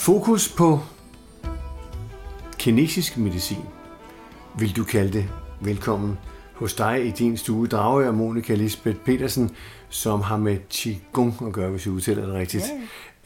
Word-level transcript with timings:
Fokus 0.00 0.48
på 0.48 0.80
kinesisk 2.58 3.18
medicin, 3.18 3.64
vil 4.58 4.76
du 4.76 4.84
kalde 4.84 5.12
det. 5.12 5.24
Velkommen 5.60 6.18
hos 6.54 6.74
dig 6.74 7.06
i 7.06 7.10
din 7.10 7.36
stue, 7.36 7.66
Drage 7.66 8.08
og 8.08 8.14
Monika 8.14 8.54
Lisbeth 8.54 8.98
Petersen, 8.98 9.50
som 9.88 10.20
har 10.20 10.36
med 10.36 10.56
Qigong 10.70 11.34
at 11.46 11.52
gøre, 11.52 11.70
hvis 11.70 11.86
jeg 11.86 11.94
udtaler 11.94 12.26
det 12.26 12.34
rigtigt. 12.34 12.64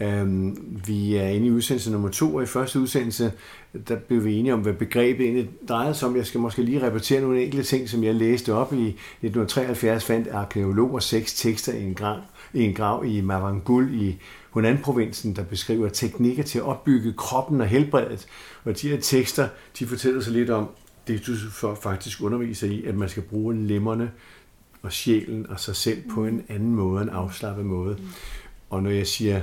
Yeah. 0.00 0.20
Øhm, 0.20 0.80
vi 0.86 1.16
er 1.16 1.28
inde 1.28 1.46
i 1.46 1.50
udsendelse 1.50 1.92
nummer 1.92 2.08
to, 2.08 2.34
og 2.34 2.42
i 2.42 2.46
første 2.46 2.80
udsendelse, 2.80 3.32
der 3.88 3.96
blev 3.96 4.24
vi 4.24 4.34
enige 4.34 4.54
om, 4.54 4.60
hvad 4.60 4.72
begrebet 4.72 5.24
egentlig 5.26 5.50
drejede 5.68 5.94
sig 5.94 6.08
om. 6.08 6.16
Jeg 6.16 6.26
skal 6.26 6.40
måske 6.40 6.62
lige 6.62 6.86
repetere 6.86 7.20
nogle 7.20 7.42
enkelte 7.42 7.66
ting, 7.66 7.88
som 7.88 8.04
jeg 8.04 8.14
læste 8.14 8.54
op 8.54 8.72
i 8.72 8.86
1973, 8.86 10.04
fandt 10.04 10.28
arkeologer 10.28 10.98
seks 10.98 11.34
tekster 11.34 11.72
i 11.72 11.82
en 11.82 11.94
grav 11.94 12.18
i, 12.54 12.62
en 12.62 12.74
grav 12.74 13.04
i 13.06 13.20
Mavangul 13.20 13.94
i 13.94 14.16
Hunan-provinsen, 14.54 15.36
der 15.36 15.44
beskriver 15.44 15.88
teknikker 15.88 16.42
til 16.42 16.58
at 16.58 16.64
opbygge 16.64 17.12
kroppen 17.12 17.60
og 17.60 17.66
helbredet. 17.66 18.26
Og 18.64 18.80
de 18.80 18.88
her 18.88 19.00
tekster, 19.00 19.48
de 19.78 19.86
fortæller 19.86 20.20
så 20.20 20.30
lidt 20.30 20.50
om, 20.50 20.68
det 21.06 21.26
du 21.26 21.34
faktisk 21.74 22.22
underviser 22.22 22.66
i, 22.66 22.84
at 22.84 22.94
man 22.94 23.08
skal 23.08 23.22
bruge 23.22 23.66
lemmerne 23.66 24.12
og 24.82 24.92
sjælen 24.92 25.50
og 25.50 25.60
sig 25.60 25.76
selv 25.76 26.02
på 26.10 26.26
en 26.26 26.44
anden 26.48 26.74
måde, 26.74 27.02
en 27.02 27.08
afslappet 27.08 27.66
måde. 27.66 27.98
Og 28.70 28.82
når 28.82 28.90
jeg 28.90 29.06
siger 29.06 29.42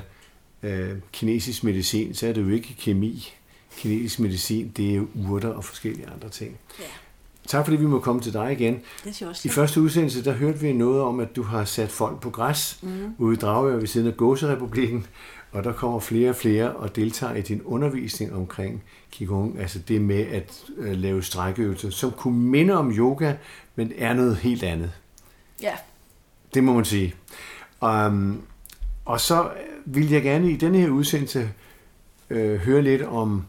øh, 0.63 0.95
kinesisk 1.11 1.63
medicin, 1.63 2.13
så 2.13 2.27
er 2.27 2.33
det 2.33 2.41
jo 2.41 2.49
ikke 2.49 2.75
kemi. 2.79 3.33
Kinesisk 3.77 4.19
medicin, 4.19 4.71
det 4.77 4.91
er 4.91 4.95
jo 4.95 5.07
urter 5.29 5.49
og 5.49 5.63
forskellige 5.63 6.07
andre 6.07 6.29
ting. 6.29 6.57
Ja. 6.79 6.85
Tak 7.47 7.65
fordi 7.65 7.77
vi 7.77 7.85
må 7.85 7.99
komme 7.99 8.21
til 8.21 8.33
dig 8.33 8.51
igen. 8.51 8.79
Det 9.03 9.21
også. 9.27 9.47
I 9.47 9.49
første 9.49 9.81
udsendelse, 9.81 10.23
der 10.23 10.31
hørte 10.31 10.59
vi 10.59 10.73
noget 10.73 11.01
om, 11.01 11.19
at 11.19 11.35
du 11.35 11.43
har 11.43 11.65
sat 11.65 11.89
folk 11.89 12.19
på 12.19 12.29
græs 12.29 12.79
mm. 12.81 13.15
ude 13.17 13.33
i 13.33 13.37
Dragør 13.37 13.77
ved 13.77 13.87
siden 13.87 14.07
af 14.07 14.17
Gåserepublikken, 14.17 15.05
og 15.51 15.63
der 15.63 15.73
kommer 15.73 15.99
flere 15.99 16.29
og 16.29 16.35
flere 16.35 16.71
og 16.71 16.95
deltager 16.95 17.35
i 17.35 17.41
din 17.41 17.61
undervisning 17.61 18.35
omkring 18.35 18.83
Qigong, 19.11 19.59
altså 19.59 19.79
det 19.79 20.01
med 20.01 20.25
at 20.27 20.63
øh, 20.77 20.97
lave 20.97 21.23
strækøvelser, 21.23 21.89
som 21.89 22.11
kunne 22.11 22.39
minde 22.39 22.73
om 22.73 22.91
yoga, 22.91 23.33
men 23.75 23.91
er 23.97 24.13
noget 24.13 24.37
helt 24.37 24.63
andet. 24.63 24.91
Ja. 25.61 25.73
Det 26.53 26.63
må 26.63 26.73
man 26.73 26.85
sige. 26.85 27.15
Um, 27.81 28.41
og 29.05 29.19
så 29.19 29.49
vil 29.85 30.09
jeg 30.09 30.23
gerne 30.23 30.51
i 30.51 30.55
denne 30.55 30.77
her 30.77 30.89
udsendelse 30.89 31.49
øh, 32.29 32.59
høre 32.59 32.81
lidt 32.81 33.01
om 33.01 33.43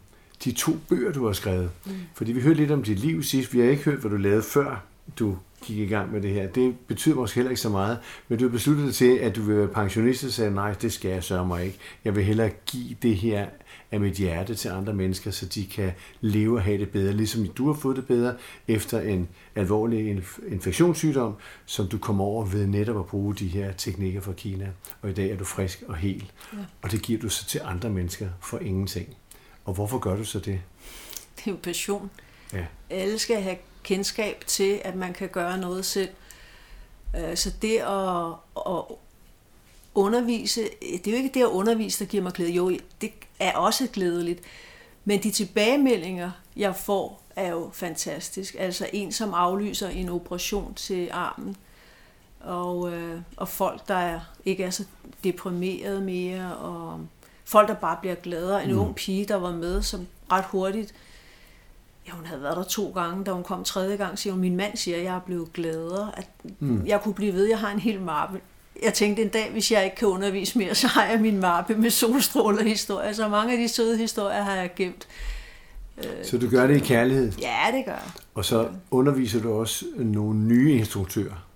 de 0.44 0.52
to 0.52 0.76
bøger, 0.88 1.12
du 1.12 1.26
har 1.26 1.32
skrevet. 1.32 1.70
Mm. 1.86 1.92
Fordi 2.14 2.32
vi 2.32 2.40
hørte 2.40 2.60
lidt 2.60 2.70
om 2.70 2.82
dit 2.82 2.98
liv 2.98 3.22
sidst. 3.22 3.54
Vi 3.54 3.60
har 3.60 3.66
ikke 3.66 3.82
hørt, 3.82 3.98
hvad 3.98 4.10
du 4.10 4.16
lavede 4.16 4.42
før 4.42 4.84
du 5.18 5.36
gik 5.62 5.78
i 5.78 5.86
gang 5.86 6.12
med 6.12 6.22
det 6.22 6.30
her. 6.30 6.48
Det 6.48 6.74
betyder 6.86 7.14
måske 7.14 7.34
heller 7.34 7.50
ikke 7.50 7.60
så 7.60 7.68
meget, 7.68 7.98
men 8.28 8.38
du 8.38 8.44
har 8.44 8.50
besluttet 8.52 8.86
dig 8.86 8.94
til, 8.94 9.16
at 9.18 9.36
du 9.36 9.42
vil 9.42 9.56
være 9.56 9.68
pensionist 9.68 10.24
og 10.24 10.30
sagde, 10.30 10.54
nej, 10.54 10.72
det 10.72 10.92
skal 10.92 11.10
jeg 11.10 11.24
sørge 11.24 11.46
mig 11.46 11.64
ikke. 11.64 11.78
Jeg 12.04 12.16
vil 12.16 12.24
hellere 12.24 12.50
give 12.66 12.96
det 13.02 13.16
her 13.16 13.46
af 13.90 14.00
mit 14.00 14.14
hjerte 14.14 14.54
til 14.54 14.68
andre 14.68 14.92
mennesker, 14.92 15.30
så 15.30 15.46
de 15.46 15.66
kan 15.66 15.92
leve 16.20 16.56
og 16.56 16.62
have 16.62 16.78
det 16.78 16.90
bedre, 16.90 17.12
ligesom 17.12 17.46
du 17.46 17.66
har 17.66 17.74
fået 17.74 17.96
det 17.96 18.06
bedre 18.06 18.34
efter 18.68 19.00
en 19.00 19.28
alvorlig 19.54 20.22
infektionssygdom, 20.48 21.34
som 21.66 21.86
du 21.86 21.98
kom 21.98 22.20
over 22.20 22.44
ved 22.44 22.66
netop 22.66 22.98
at 22.98 23.06
bruge 23.06 23.34
de 23.34 23.46
her 23.46 23.72
teknikker 23.72 24.20
fra 24.20 24.32
Kina. 24.32 24.68
Og 25.02 25.10
i 25.10 25.12
dag 25.12 25.30
er 25.30 25.36
du 25.36 25.44
frisk 25.44 25.82
og 25.88 25.96
hel. 25.96 26.30
Ja. 26.52 26.58
Og 26.82 26.92
det 26.92 27.02
giver 27.02 27.20
du 27.20 27.28
så 27.28 27.46
til 27.46 27.60
andre 27.64 27.90
mennesker 27.90 28.28
for 28.40 28.58
ingenting. 28.58 29.16
Og 29.64 29.74
hvorfor 29.74 29.98
gør 29.98 30.16
du 30.16 30.24
så 30.24 30.38
det? 30.38 30.60
Det 31.36 31.46
er 31.46 31.50
jo 31.50 31.56
passion. 31.62 32.10
Ja. 32.52 32.66
Alle 32.90 33.18
skal 33.18 33.42
have 33.42 33.56
kendskab 33.82 34.44
til, 34.46 34.80
at 34.84 34.94
man 34.94 35.12
kan 35.12 35.28
gøre 35.28 35.58
noget 35.58 35.84
selv. 35.84 36.10
Øh, 37.16 37.36
så 37.36 37.52
det 37.62 37.78
at, 37.78 38.32
at 38.72 38.96
undervise, 39.94 40.60
det 40.82 41.06
er 41.06 41.10
jo 41.10 41.16
ikke 41.16 41.30
det 41.34 41.40
at 41.40 41.46
undervise, 41.46 42.04
der 42.04 42.10
giver 42.10 42.22
mig 42.22 42.32
glæde. 42.32 42.50
Jo, 42.50 42.78
det 43.00 43.12
er 43.38 43.52
også 43.56 43.88
glædeligt. 43.92 44.40
Men 45.04 45.22
de 45.22 45.30
tilbagemeldinger, 45.30 46.30
jeg 46.56 46.76
får, 46.76 47.22
er 47.36 47.48
jo 47.48 47.70
fantastisk. 47.72 48.56
Altså 48.58 48.90
en, 48.92 49.12
som 49.12 49.34
aflyser 49.34 49.88
en 49.88 50.08
operation 50.08 50.74
til 50.74 51.08
armen, 51.12 51.56
og, 52.40 52.92
øh, 52.92 53.20
og 53.36 53.48
folk, 53.48 53.88
der 53.88 54.20
ikke 54.44 54.64
er 54.64 54.70
så 54.70 54.84
deprimeret 55.24 56.02
mere, 56.02 56.56
og 56.56 57.00
folk, 57.52 57.68
der 57.68 57.74
bare 57.74 57.96
bliver 58.00 58.14
gladere. 58.14 58.64
En 58.64 58.72
mm. 58.72 58.78
ung 58.78 58.94
pige, 58.94 59.24
der 59.24 59.36
var 59.36 59.52
med, 59.52 59.82
som 59.82 60.06
ret 60.32 60.44
hurtigt, 60.44 60.94
ja, 62.06 62.12
hun 62.12 62.26
havde 62.26 62.42
været 62.42 62.56
der 62.56 62.62
to 62.64 62.90
gange, 62.90 63.24
da 63.24 63.30
hun 63.30 63.42
kom 63.42 63.64
tredje 63.64 63.96
gang, 63.96 64.18
siger 64.18 64.32
hun, 64.32 64.40
min 64.40 64.56
mand 64.56 64.76
siger, 64.76 64.96
at 64.96 65.04
jeg 65.04 65.14
er 65.14 65.20
blevet 65.20 65.52
gladere, 65.52 66.12
at 66.16 66.28
mm. 66.58 66.86
jeg 66.86 67.00
kunne 67.00 67.14
blive 67.14 67.32
ved, 67.32 67.48
jeg 67.48 67.58
har 67.58 67.70
en 67.70 67.78
hel 67.78 68.00
mappe. 68.00 68.40
Jeg 68.82 68.94
tænkte 68.94 69.22
en 69.22 69.28
dag, 69.28 69.50
hvis 69.52 69.72
jeg 69.72 69.84
ikke 69.84 69.96
kan 69.96 70.08
undervise 70.08 70.58
mere, 70.58 70.74
så 70.74 70.86
har 70.86 71.04
jeg 71.04 71.20
min 71.20 71.40
mappe 71.40 71.74
med 71.74 71.90
solstråler 71.90 72.62
historier. 72.62 73.12
Så 73.12 73.28
mange 73.28 73.52
af 73.52 73.58
de 73.58 73.68
søde 73.68 73.98
historier 73.98 74.42
har 74.42 74.54
jeg 74.54 74.70
gemt. 74.76 75.08
Øh, 75.98 76.24
så 76.24 76.38
du 76.38 76.50
gør 76.50 76.66
det 76.66 76.76
i 76.76 76.78
kærlighed? 76.78 77.32
Ja, 77.32 77.76
det 77.76 77.84
gør 77.84 77.92
jeg. 77.92 78.10
Og 78.34 78.44
så 78.44 78.68
underviser 78.90 79.42
du 79.42 79.52
også 79.52 79.84
nogle 79.96 80.38
nye 80.38 80.72
instruktører? 80.72 81.46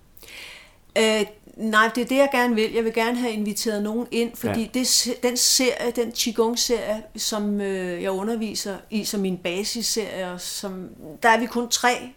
Øh, 0.97 1.25
Nej, 1.57 1.91
det 1.95 2.01
er 2.01 2.07
det, 2.07 2.15
jeg 2.15 2.29
gerne 2.31 2.55
vil. 2.55 2.73
Jeg 2.73 2.83
vil 2.83 2.93
gerne 2.93 3.17
have 3.17 3.33
inviteret 3.33 3.83
nogen 3.83 4.07
ind, 4.11 4.35
fordi 4.35 4.61
ja. 4.61 4.67
det, 4.73 5.17
den 5.23 5.37
serie, 5.37 5.91
den 5.91 6.11
Qigong-serie, 6.11 7.03
som 7.15 7.61
øh, 7.61 8.03
jeg 8.03 8.11
underviser 8.11 8.77
i, 8.89 9.03
som 9.03 9.19
min 9.19 9.37
basisserie, 9.37 10.39
som, 10.39 10.89
der 11.23 11.29
er 11.29 11.39
vi 11.39 11.45
kun 11.45 11.69
tre 11.69 12.09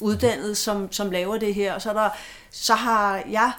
uddannede, 0.00 0.54
som, 0.54 0.92
som 0.92 1.10
laver 1.10 1.38
det 1.38 1.54
her, 1.54 1.74
og 1.74 1.82
så, 1.82 1.92
der, 1.92 2.08
så 2.50 2.74
har 2.74 3.22
jeg 3.30 3.52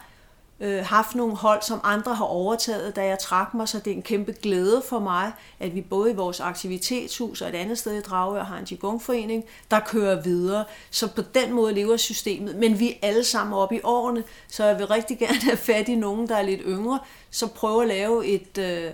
øh, 0.62 0.86
haft 0.86 1.16
nogle 1.16 1.36
hold, 1.36 1.62
som 1.62 1.80
andre 1.84 2.16
har 2.16 2.26
overtaget, 2.26 2.96
da 2.96 3.06
jeg 3.06 3.20
trak 3.20 3.54
mig, 3.54 3.70
så 3.70 3.80
det 3.80 3.92
er 3.92 3.96
en 3.96 4.02
kæmpe 4.02 4.32
glæde 4.42 4.84
for 4.90 5.00
mig, 5.00 5.32
at 5.60 5.76
vi 5.76 5.82
både 5.82 6.12
i 6.12 6.16
vores 6.16 6.40
aktivitetshus 6.40 7.42
og 7.42 7.50
et 7.50 7.56
andet 7.56 7.78
sted 7.78 7.98
i 7.98 8.02
Dragør 8.02 8.44
har 8.44 8.58
en 8.58 8.66
Qigong-forening, 8.66 9.44
der 9.72 9.80
kører 9.80 10.22
videre. 10.22 10.66
Så 10.92 11.08
på 11.08 11.22
den 11.22 11.54
måde 11.54 11.74
lever 11.74 11.98
systemet, 11.98 12.56
men 12.56 12.80
vi 12.80 12.90
er 12.90 13.08
alle 13.08 13.24
sammen 13.24 13.54
oppe 13.54 13.76
i 13.76 13.80
årene, 13.84 14.24
så 14.48 14.66
jeg 14.66 14.78
vil 14.78 14.88
rigtig 14.88 15.20
gerne 15.20 15.42
have 15.42 15.58
fat 15.58 15.90
i 15.90 15.96
nogen, 15.96 16.28
der 16.28 16.36
er 16.36 16.42
lidt 16.42 16.62
yngre, 16.66 17.00
så 17.32 17.48
prøve 17.48 17.82
at 17.82 17.88
lave 17.88 18.26
et, 18.26 18.58
øh, 18.58 18.92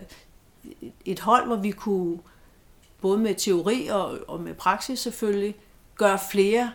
et 1.06 1.20
hold, 1.20 1.48
hvor 1.48 1.56
vi 1.56 1.72
kunne, 1.72 2.20
både 3.02 3.18
med 3.18 3.36
teori 3.36 3.88
og, 3.92 4.18
og 4.28 4.40
med 4.40 4.54
praksis 4.54 5.00
selvfølgelig, 5.00 5.56
gøre 5.96 6.20
flere 6.32 6.72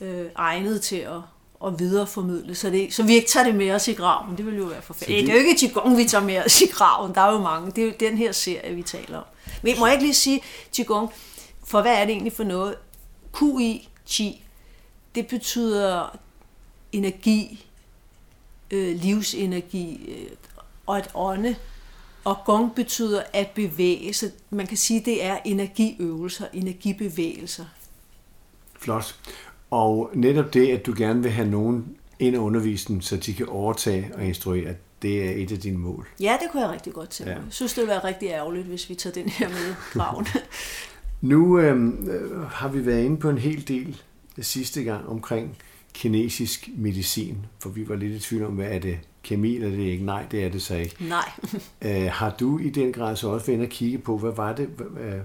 øh, 0.00 0.26
egnet 0.36 0.82
til 0.82 0.96
at 0.96 1.20
og 1.60 1.78
videreformidle, 1.78 2.54
så, 2.54 2.70
det, 2.70 2.94
så 2.94 3.02
vi 3.02 3.14
ikke 3.14 3.28
tager 3.28 3.44
det 3.44 3.54
med 3.54 3.70
os 3.70 3.88
i 3.88 3.92
graven. 3.92 4.36
Det 4.36 4.46
vil 4.46 4.56
jo 4.56 4.64
være 4.64 4.82
forfærdeligt. 4.82 5.20
Det... 5.20 5.26
det 5.26 5.38
er 5.38 5.42
jo 5.42 5.48
ikke 5.48 5.60
Qigong, 5.60 5.96
vi 5.96 6.04
tager 6.04 6.24
med 6.24 6.44
os 6.44 6.60
i 6.60 6.66
graven. 6.66 7.14
Der 7.14 7.20
er 7.20 7.32
jo 7.32 7.38
mange. 7.38 7.70
Det 7.70 7.82
er 7.82 7.86
jo 7.86 7.92
den 8.00 8.18
her 8.18 8.32
serie, 8.32 8.74
vi 8.74 8.82
taler 8.82 9.18
om. 9.18 9.24
Men 9.62 9.78
må 9.78 9.86
jeg 9.86 9.94
ikke 9.94 10.04
lige 10.04 10.14
sige 10.14 10.40
Qigong, 10.74 11.10
for 11.64 11.82
hvad 11.82 11.92
er 11.92 12.04
det 12.04 12.10
egentlig 12.10 12.32
for 12.32 12.44
noget? 12.44 12.74
QI, 13.38 13.88
Qi, 14.08 14.44
det 15.14 15.26
betyder 15.26 16.16
energi, 16.92 17.66
øh, 18.70 18.96
livsenergi 18.96 20.10
øh, 20.10 20.30
og 20.86 20.98
at 20.98 21.10
ånde. 21.14 21.56
Og 22.24 22.36
gong 22.44 22.74
betyder 22.74 23.22
at 23.32 23.50
bevæge, 23.50 24.14
så 24.14 24.30
man 24.50 24.66
kan 24.66 24.76
sige, 24.76 25.02
det 25.04 25.24
er 25.24 25.38
energiøvelser, 25.44 26.46
energibevægelser. 26.52 27.64
Flot. 28.78 29.16
Og 29.76 30.10
netop 30.14 30.54
det, 30.54 30.68
at 30.68 30.86
du 30.86 30.94
gerne 30.96 31.22
vil 31.22 31.30
have 31.30 31.50
nogen 31.50 31.96
ind 32.18 32.36
og 32.36 32.44
undervise 32.44 33.00
så 33.00 33.16
de 33.16 33.34
kan 33.34 33.48
overtage 33.48 34.10
og 34.14 34.24
instruere, 34.24 34.74
det 35.02 35.24
er 35.24 35.42
et 35.42 35.52
af 35.52 35.58
dine 35.58 35.78
mål. 35.78 36.06
Ja, 36.20 36.36
det 36.42 36.50
kunne 36.52 36.62
jeg 36.62 36.70
rigtig 36.70 36.92
godt 36.92 37.10
tænke 37.10 37.32
ja. 37.32 37.36
Jeg 37.36 37.46
synes, 37.50 37.74
det 37.74 37.82
ville 37.82 37.90
være 37.90 38.04
rigtig 38.04 38.28
ærgerligt, 38.28 38.66
hvis 38.66 38.90
vi 38.90 38.94
tager 38.94 39.14
den 39.14 39.28
her 39.28 39.48
med 39.48 39.74
graven. 39.92 40.26
nu 41.20 41.58
øhm, 41.58 42.08
øh, 42.08 42.42
har 42.42 42.68
vi 42.68 42.86
været 42.86 43.04
inde 43.04 43.16
på 43.16 43.30
en 43.30 43.38
hel 43.38 43.68
del 43.68 44.02
sidste 44.38 44.82
gang 44.82 45.08
omkring 45.08 45.56
kinesisk 45.94 46.68
medicin, 46.76 47.46
for 47.58 47.68
vi 47.68 47.88
var 47.88 47.96
lidt 47.96 48.12
i 48.12 48.18
tvivl 48.18 48.44
om, 48.44 48.52
hvad 48.52 48.66
er 48.66 48.78
det 48.78 48.98
kemi 49.22 49.54
eller 49.54 49.70
det 49.70 49.86
er 49.86 49.92
ikke? 49.92 50.04
Nej, 50.04 50.26
det 50.30 50.44
er 50.44 50.48
det 50.48 50.62
så 50.62 50.74
ikke. 50.74 50.96
Nej. 51.08 51.30
øh, 51.86 52.10
har 52.12 52.36
du 52.40 52.58
i 52.58 52.70
den 52.70 52.92
grad 52.92 53.16
så 53.16 53.28
også 53.28 53.46
været 53.46 53.62
at 53.62 53.70
kigge 53.70 53.98
på, 53.98 54.18
hvad 54.18 54.32
var 54.32 54.52
det 54.52 54.68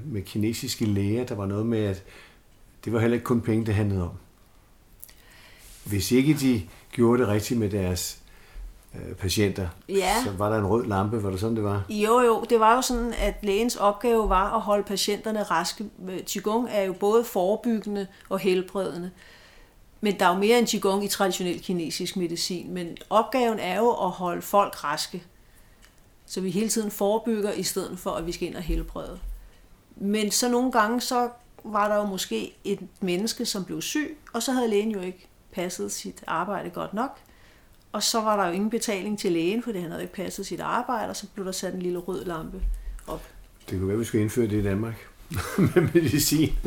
med 0.06 0.22
kinesiske 0.22 0.86
læger? 0.86 1.24
Der 1.24 1.36
var 1.36 1.46
noget 1.46 1.66
med, 1.66 1.84
at 1.84 2.04
det 2.86 2.94
var 2.94 3.00
heller 3.00 3.16
ikke 3.16 3.25
kun 3.25 3.42
penge, 3.42 3.66
det 3.66 3.74
handlede 3.74 4.04
om 4.04 4.12
hvis 5.86 6.12
ikke 6.12 6.33
de 6.33 6.62
gjorde 6.92 7.22
det 7.22 7.28
rigtigt 7.28 7.60
med 7.60 7.69
deres 7.69 8.18
øh, 8.95 9.16
patienter, 9.16 9.68
ja. 9.89 10.24
så 10.24 10.31
var 10.31 10.50
der 10.50 10.57
en 10.57 10.66
rød 10.66 10.86
lampe, 10.86 11.24
var 11.24 11.30
det 11.30 11.39
sådan, 11.39 11.56
det 11.56 11.63
var? 11.63 11.83
Jo, 11.89 12.19
jo, 12.19 12.45
det 12.50 12.60
var 12.60 12.75
jo 12.75 12.81
sådan, 12.81 13.13
at 13.13 13.36
lægens 13.44 13.75
opgave 13.75 14.30
var 14.30 14.56
at 14.56 14.62
holde 14.62 14.83
patienterne 14.83 15.44
raske. 15.44 15.86
Qigong 16.28 16.68
er 16.72 16.81
jo 16.81 16.94
både 16.94 17.24
forebyggende 17.24 18.07
og 18.30 18.39
helbredende. 18.39 19.12
Men 20.01 20.19
der 20.19 20.25
er 20.25 20.33
jo 20.33 20.39
mere 20.39 20.60
end 20.60 20.68
Qigong 20.68 21.04
i 21.04 21.07
traditionel 21.07 21.62
kinesisk 21.62 22.18
medicin, 22.18 22.74
men 22.74 22.98
opgaven 23.10 23.60
er 23.60 23.77
jo 23.77 23.89
at 23.89 24.10
holde 24.10 24.42
folk 24.42 24.84
raske. 24.84 25.24
Så 26.25 26.42
vi 26.42 26.50
hele 26.50 26.69
tiden 26.69 26.92
forebygger, 26.92 27.51
i 27.51 27.63
stedet 27.63 28.00
for, 28.00 28.12
at 28.12 28.25
vi 28.25 28.31
skal 28.31 28.48
ind 28.48 28.56
og 28.56 28.62
helbrede. 28.62 29.19
Men 29.95 30.31
så 30.31 30.50
nogle 30.50 30.72
gange, 30.72 31.01
så 31.01 31.30
var 31.63 31.88
der 31.88 31.95
jo 31.95 32.06
måske 32.06 32.54
et 32.63 32.80
menneske, 33.01 33.45
som 33.45 33.66
blev 33.66 33.81
syg, 33.81 34.18
og 34.34 34.44
så 34.44 34.51
havde 34.51 34.68
lægen 34.68 34.92
jo 34.92 35.01
ikke 35.01 35.27
passet 35.53 35.92
sit 35.92 36.24
arbejde 36.27 36.69
godt 36.69 36.94
nok. 36.94 37.18
Og 37.92 38.03
så 38.03 38.21
var 38.21 38.38
der 38.38 38.48
jo 38.48 38.53
ingen 38.53 38.69
betaling 38.69 39.19
til 39.19 39.31
lægen, 39.31 39.63
fordi 39.63 39.80
han 39.80 39.92
havde 39.92 40.03
ikke 40.03 40.13
passet 40.13 40.45
sit 40.45 40.59
arbejde, 40.59 41.09
og 41.09 41.15
så 41.15 41.27
blev 41.33 41.45
der 41.45 41.51
sat 41.51 41.74
en 41.74 41.81
lille 41.81 42.00
rød 42.00 42.25
lampe 42.25 42.62
op. 43.07 43.24
Det 43.69 43.80
kunne 43.80 43.88
være, 43.88 43.98
vi 43.98 44.06
skulle 44.06 44.21
indføre 44.21 44.48
det 44.48 44.59
i 44.59 44.63
Danmark. 44.63 45.07
med 45.57 45.81
medicin. 45.94 46.57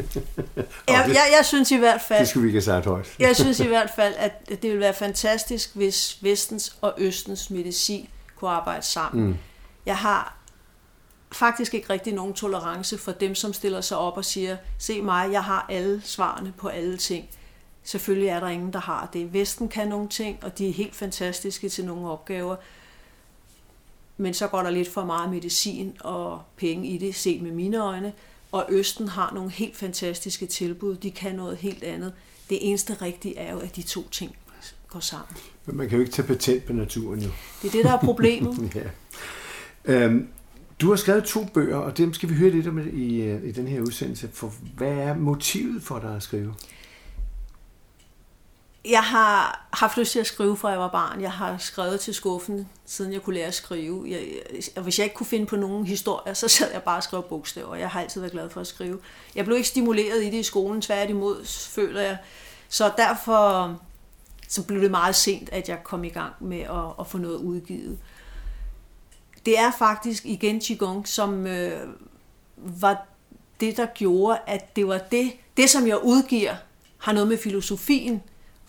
ja, 0.89 1.01
jeg, 1.01 1.27
jeg 1.39 1.45
synes 1.45 1.71
i 1.71 1.77
hvert 1.77 2.01
fald... 2.01 2.21
Det 2.21 2.29
skulle 2.29 2.43
vi 2.43 2.49
ikke 2.49 2.57
have 2.57 2.65
sagt 2.65 2.87
højt. 2.87 3.15
jeg 3.19 3.37
synes 3.37 3.61
i 3.61 3.67
hvert 3.67 3.91
fald, 3.97 4.15
at 4.19 4.49
det 4.49 4.63
ville 4.63 4.81
være 4.81 4.95
fantastisk, 4.95 5.77
hvis 5.77 6.19
vestens 6.21 6.77
og 6.81 6.95
østens 6.99 7.51
medicin 7.51 8.09
kunne 8.37 8.51
arbejde 8.51 8.87
sammen. 8.87 9.27
Mm. 9.27 9.37
Jeg 9.87 9.97
har 9.97 10.37
faktisk 11.33 11.75
ikke 11.75 11.93
rigtig 11.93 12.13
nogen 12.15 12.35
tolerance 12.35 12.99
for 12.99 13.13
dem, 13.13 13.35
som 13.35 13.53
stiller 13.53 13.81
sig 13.81 13.99
op 13.99 14.17
og 14.17 14.25
siger, 14.25 14.57
se 14.79 15.03
mig, 15.03 15.33
jeg 15.33 15.45
har 15.45 15.67
alle 15.69 16.03
svarene 16.05 16.53
på 16.57 16.69
alle 16.69 16.97
ting. 16.97 17.29
Selvfølgelig 17.85 18.29
er 18.29 18.41
der 18.41 18.49
ingen, 18.49 18.73
der 18.73 18.79
har 18.79 19.11
det. 19.13 19.33
Vesten 19.33 19.69
kan 19.69 19.89
nogle 19.89 20.09
ting, 20.09 20.39
og 20.43 20.59
de 20.59 20.69
er 20.69 20.73
helt 20.73 20.95
fantastiske 20.95 21.69
til 21.69 21.85
nogle 21.85 22.11
opgaver. 22.11 22.57
Men 24.17 24.35
så 24.35 24.49
går 24.49 24.63
der 24.63 24.71
lidt 24.71 24.89
for 24.89 25.05
meget 25.05 25.31
medicin 25.31 25.97
og 26.01 26.43
penge 26.57 26.89
i 26.89 26.99
det, 26.99 27.15
set 27.15 27.43
med 27.43 27.53
mine 27.53 27.83
øjne. 27.83 28.13
Og 28.53 28.67
Østen 28.69 29.09
har 29.09 29.33
nogle 29.35 29.51
helt 29.51 29.77
fantastiske 29.77 30.47
tilbud. 30.47 30.97
De 30.97 31.11
kan 31.11 31.35
noget 31.35 31.57
helt 31.57 31.83
andet. 31.85 32.13
Det 32.51 32.59
eneste 32.69 32.97
rigtige 33.03 33.39
er 33.39 33.53
jo, 33.53 33.59
at 33.59 33.77
de 33.77 33.83
to 33.83 34.09
ting 34.09 34.37
går 34.89 35.01
sammen. 35.01 35.37
Men 35.67 35.77
man 35.77 35.89
kan 35.89 35.97
jo 35.99 36.01
ikke 36.01 36.13
tage 36.13 36.29
patent 36.29 36.65
på 36.65 36.73
naturen 36.73 37.21
jo. 37.21 37.31
Det 37.63 37.69
er 37.69 37.73
det, 37.73 37.85
der 37.85 37.93
er 37.93 38.01
problemet. 38.01 38.75
ja. 39.87 39.95
øhm, 39.95 40.29
du 40.81 40.89
har 40.89 40.97
skrevet 40.97 41.25
to 41.25 41.45
bøger, 41.45 41.77
og 41.77 41.99
dem 41.99 42.15
skal 42.15 42.29
vi 42.29 42.35
høre 42.35 42.51
lidt 42.51 42.67
om 42.67 42.79
i, 42.93 43.23
øh, 43.23 43.49
i 43.49 43.53
den 43.53 43.69
her 43.69 43.81
udsendelse. 43.81 44.29
For 44.33 44.53
hvad 44.77 44.93
er 44.93 45.15
motivet 45.15 45.83
for 45.83 45.99
dig 45.99 46.17
at 46.17 46.23
skrive? 46.23 46.55
Jeg 48.89 49.03
har 49.03 49.67
haft 49.73 49.97
lyst 49.97 50.13
til 50.13 50.19
at 50.19 50.27
skrive, 50.27 50.57
fra 50.57 50.69
jeg 50.69 50.79
var 50.79 50.89
barn. 50.89 51.21
Jeg 51.21 51.33
har 51.33 51.59
skrevet 51.59 52.01
til 52.01 52.15
skuffen, 52.15 52.69
siden 52.87 53.13
jeg 53.13 53.23
kunne 53.23 53.35
lære 53.35 53.47
at 53.47 53.55
skrive. 53.55 54.05
Jeg, 54.09 54.21
og 54.77 54.83
hvis 54.83 54.99
jeg 54.99 55.05
ikke 55.05 55.17
kunne 55.17 55.27
finde 55.27 55.47
på 55.47 55.57
nogen 55.57 55.87
historier, 55.87 56.35
så 56.35 56.49
sad 56.49 56.73
jeg 56.73 56.83
bare 56.83 56.97
og 56.97 57.03
skrev 57.03 57.23
bogstaver. 57.23 57.75
Jeg 57.75 57.91
har 57.91 58.01
altid 58.01 58.21
været 58.21 58.33
glad 58.33 58.51
for 58.51 58.61
at 58.61 58.67
skrive. 58.67 58.99
Jeg 59.35 59.45
blev 59.45 59.57
ikke 59.57 59.69
stimuleret 59.69 60.23
i 60.23 60.27
det 60.27 60.35
i 60.35 60.43
skolen, 60.43 60.81
tværtimod 60.81 61.45
føler 61.71 62.01
jeg. 62.01 62.19
Så 62.69 62.93
derfor 62.97 63.75
så 64.49 64.63
blev 64.63 64.81
det 64.81 64.91
meget 64.91 65.17
sent, 65.17 65.49
at 65.53 65.69
jeg 65.69 65.85
kom 65.85 66.05
i 66.05 66.09
gang 66.09 66.33
med 66.41 66.61
at, 66.61 67.01
at 67.01 67.07
få 67.07 67.19
noget 67.19 67.37
udgivet. 67.37 67.99
Det 69.47 69.59
er 69.59 69.71
faktisk 69.79 70.27
igen 70.27 70.61
Qigong, 70.61 71.09
som 71.09 71.47
øh, 71.47 71.81
var 72.57 73.07
det, 73.61 73.77
der 73.77 73.87
gjorde, 73.87 74.39
at 74.47 74.77
det 74.77 74.89
var 74.89 74.99
det, 74.99 75.33
det 75.57 75.71
som 75.71 75.87
jeg 75.87 76.05
udgiver, 76.05 76.55
har 76.99 77.13
noget 77.13 77.29
med 77.29 77.39
filosofien 77.39 78.23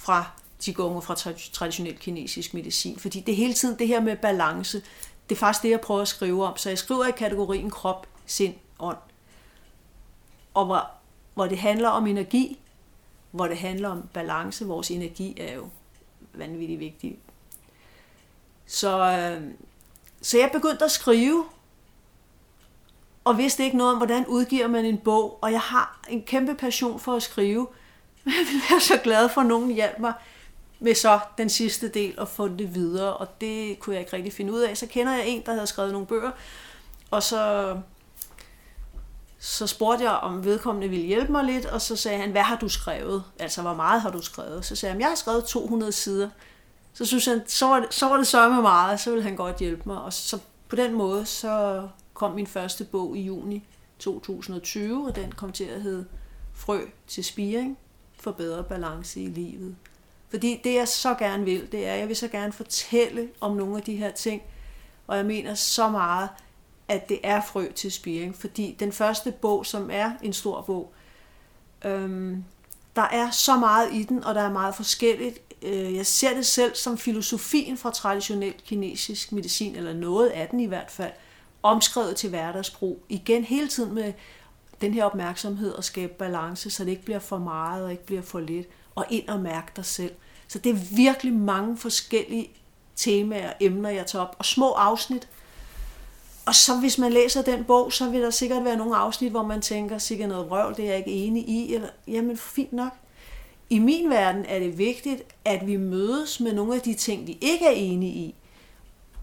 fra 0.05 0.31
Qigong 0.61 0.95
og 0.95 1.03
fra 1.03 1.15
traditionel 1.53 1.97
kinesisk 1.97 2.53
medicin. 2.53 2.99
Fordi 2.99 3.19
det 3.19 3.31
er 3.31 3.35
hele 3.35 3.53
tiden 3.53 3.79
det 3.79 3.87
her 3.87 3.99
med 3.99 4.15
balance, 4.15 4.81
det 5.29 5.35
er 5.35 5.39
faktisk 5.39 5.63
det, 5.63 5.69
jeg 5.69 5.81
prøver 5.81 6.01
at 6.01 6.07
skrive 6.07 6.45
om. 6.45 6.57
Så 6.57 6.69
jeg 6.69 6.77
skriver 6.77 7.05
i 7.05 7.11
kategorien 7.11 7.69
krop, 7.69 8.07
sind, 8.25 8.53
ånd. 8.79 8.97
Og 10.53 10.65
hvor, 10.65 10.91
hvor 11.33 11.47
det 11.47 11.57
handler 11.57 11.89
om 11.89 12.07
energi, 12.07 12.59
hvor 13.31 13.47
det 13.47 13.57
handler 13.57 13.89
om 13.89 14.09
balance. 14.13 14.65
Vores 14.65 14.91
energi 14.91 15.41
er 15.41 15.53
jo 15.53 15.69
vanvittigt 16.33 16.79
vigtig. 16.79 17.17
Så, 18.65 19.11
øh, 19.11 19.51
så 20.21 20.37
jeg 20.37 20.49
begyndte 20.53 20.85
at 20.85 20.91
skrive, 20.91 21.45
og 23.23 23.37
vidste 23.37 23.63
ikke 23.63 23.77
noget 23.77 23.91
om, 23.91 23.97
hvordan 23.97 24.25
udgiver 24.27 24.67
man 24.67 24.85
en 24.85 24.97
bog. 24.97 25.39
Og 25.41 25.51
jeg 25.51 25.61
har 25.61 25.99
en 26.09 26.23
kæmpe 26.23 26.55
passion 26.55 26.99
for 26.99 27.13
at 27.13 27.23
skrive, 27.23 27.67
jeg 28.25 28.45
ville 28.47 28.61
være 28.69 28.79
så 28.79 28.97
glad 29.03 29.29
for, 29.29 29.41
at 29.41 29.47
nogen 29.47 29.71
hjalp 29.71 29.99
mig 29.99 30.13
med 30.79 30.95
så 30.95 31.19
den 31.37 31.49
sidste 31.49 31.87
del 31.87 32.19
og 32.19 32.27
få 32.27 32.47
det 32.47 32.75
videre, 32.75 33.13
og 33.13 33.41
det 33.41 33.79
kunne 33.79 33.93
jeg 33.93 34.01
ikke 34.01 34.15
rigtig 34.15 34.33
finde 34.33 34.53
ud 34.53 34.59
af. 34.59 34.77
Så 34.77 34.85
kender 34.85 35.13
jeg 35.13 35.27
en, 35.27 35.43
der 35.45 35.53
havde 35.53 35.67
skrevet 35.67 35.91
nogle 35.91 36.07
bøger, 36.07 36.31
og 37.11 37.23
så, 37.23 37.75
så 39.39 39.67
spurgte 39.67 40.03
jeg, 40.03 40.11
om 40.11 40.45
vedkommende 40.45 40.89
ville 40.89 41.05
hjælpe 41.05 41.31
mig 41.31 41.43
lidt, 41.43 41.65
og 41.65 41.81
så 41.81 41.95
sagde 41.95 42.17
han, 42.17 42.31
hvad 42.31 42.41
har 42.41 42.55
du 42.55 42.69
skrevet? 42.69 43.23
Altså, 43.39 43.61
hvor 43.61 43.73
meget 43.73 44.01
har 44.01 44.09
du 44.09 44.21
skrevet? 44.21 44.65
Så 44.65 44.75
sagde 44.75 44.91
han, 44.91 45.01
jeg 45.01 45.09
har 45.09 45.15
skrevet 45.15 45.45
200 45.45 45.91
sider. 45.91 46.29
Så 46.93 47.05
synes 47.05 47.25
han, 47.25 47.41
så 47.47 47.67
var 47.67 47.79
det, 47.79 47.93
så 47.93 48.09
var 48.09 48.17
det 48.17 48.27
sørme 48.27 48.61
meget, 48.61 48.99
så 48.99 49.09
ville 49.09 49.23
han 49.23 49.35
godt 49.35 49.57
hjælpe 49.57 49.81
mig. 49.85 50.01
Og 50.01 50.13
så 50.13 50.39
på 50.67 50.75
den 50.75 50.93
måde, 50.93 51.25
så 51.25 51.87
kom 52.13 52.31
min 52.31 52.47
første 52.47 52.83
bog 52.83 53.17
i 53.17 53.21
juni 53.21 53.63
2020, 53.99 55.07
og 55.07 55.15
den 55.15 55.31
kom 55.31 55.51
til 55.51 55.63
at 55.63 55.81
hedde 55.81 56.05
Frø 56.53 56.81
til 57.07 57.23
spiring 57.23 57.77
for 58.19 58.31
bedre 58.31 58.63
balance 58.63 59.21
i 59.21 59.27
livet. 59.27 59.75
Fordi 60.29 60.61
det 60.63 60.73
jeg 60.73 60.87
så 60.87 61.13
gerne 61.13 61.45
vil, 61.45 61.71
det 61.71 61.87
er, 61.87 61.93
at 61.93 61.99
jeg 61.99 62.07
vil 62.07 62.15
så 62.15 62.27
gerne 62.27 62.53
fortælle 62.53 63.29
om 63.41 63.55
nogle 63.55 63.77
af 63.77 63.83
de 63.83 63.95
her 63.95 64.11
ting, 64.11 64.41
og 65.07 65.17
jeg 65.17 65.25
mener 65.25 65.53
så 65.53 65.89
meget, 65.89 66.29
at 66.87 67.09
det 67.09 67.19
er 67.23 67.41
frø 67.41 67.71
til 67.71 67.91
spiring, 67.91 68.35
fordi 68.35 68.75
den 68.79 68.91
første 68.91 69.31
bog, 69.31 69.65
som 69.65 69.89
er 69.93 70.11
en 70.21 70.33
stor 70.33 70.61
bog, 70.61 70.93
øhm, 71.85 72.43
der 72.95 73.01
er 73.01 73.31
så 73.31 73.57
meget 73.57 73.93
i 73.93 74.03
den, 74.03 74.23
og 74.23 74.35
der 74.35 74.41
er 74.41 74.51
meget 74.51 74.75
forskelligt. 74.75 75.39
Øh, 75.61 75.95
jeg 75.95 76.05
ser 76.05 76.33
det 76.35 76.45
selv 76.45 76.75
som 76.75 76.97
filosofien 76.97 77.77
fra 77.77 77.91
traditionel 77.91 78.53
kinesisk 78.65 79.31
medicin, 79.31 79.75
eller 79.75 79.93
noget 79.93 80.27
af 80.27 80.47
den 80.47 80.59
i 80.59 80.65
hvert 80.65 80.91
fald, 80.91 81.11
omskrevet 81.63 82.15
til 82.15 82.29
hverdagsbrug. 82.29 83.03
Igen 83.09 83.43
hele 83.43 83.67
tiden 83.67 83.93
med 83.93 84.13
den 84.81 84.93
her 84.93 85.03
opmærksomhed 85.03 85.71
og 85.71 85.83
skabe 85.83 86.13
balance, 86.13 86.69
så 86.69 86.83
det 86.83 86.91
ikke 86.91 87.05
bliver 87.05 87.19
for 87.19 87.37
meget 87.37 87.83
og 87.83 87.91
ikke 87.91 88.05
bliver 88.05 88.21
for 88.21 88.39
lidt, 88.39 88.67
og 88.95 89.05
ind 89.09 89.29
og 89.29 89.39
mærke 89.39 89.71
dig 89.75 89.85
selv. 89.85 90.13
Så 90.47 90.59
det 90.59 90.69
er 90.69 90.95
virkelig 90.95 91.33
mange 91.33 91.77
forskellige 91.77 92.49
temaer 92.95 93.49
og 93.49 93.55
emner, 93.59 93.89
jeg 93.89 94.05
tager 94.05 94.25
op, 94.25 94.35
og 94.39 94.45
små 94.45 94.71
afsnit. 94.71 95.27
Og 96.45 96.55
så 96.55 96.79
hvis 96.79 96.97
man 96.97 97.13
læser 97.13 97.41
den 97.41 97.63
bog, 97.63 97.93
så 97.93 98.09
vil 98.09 98.21
der 98.21 98.29
sikkert 98.29 98.65
være 98.65 98.77
nogle 98.77 98.95
afsnit, 98.95 99.31
hvor 99.31 99.43
man 99.43 99.61
tænker, 99.61 99.97
sikkert 99.97 100.29
noget 100.29 100.49
vrøvl, 100.49 100.75
det 100.75 100.85
er 100.85 100.89
jeg 100.89 100.97
ikke 100.97 101.11
enig 101.11 101.49
i, 101.49 101.73
eller 101.73 101.89
jamen 102.07 102.37
fint 102.37 102.73
nok. 102.73 102.91
I 103.69 103.79
min 103.79 104.09
verden 104.09 104.45
er 104.45 104.59
det 104.59 104.77
vigtigt, 104.77 105.23
at 105.45 105.67
vi 105.67 105.77
mødes 105.77 106.39
med 106.39 106.53
nogle 106.53 106.75
af 106.75 106.81
de 106.81 106.93
ting, 106.93 107.27
vi 107.27 107.37
ikke 107.41 107.65
er 107.65 107.71
enige 107.71 108.11
i. 108.11 108.35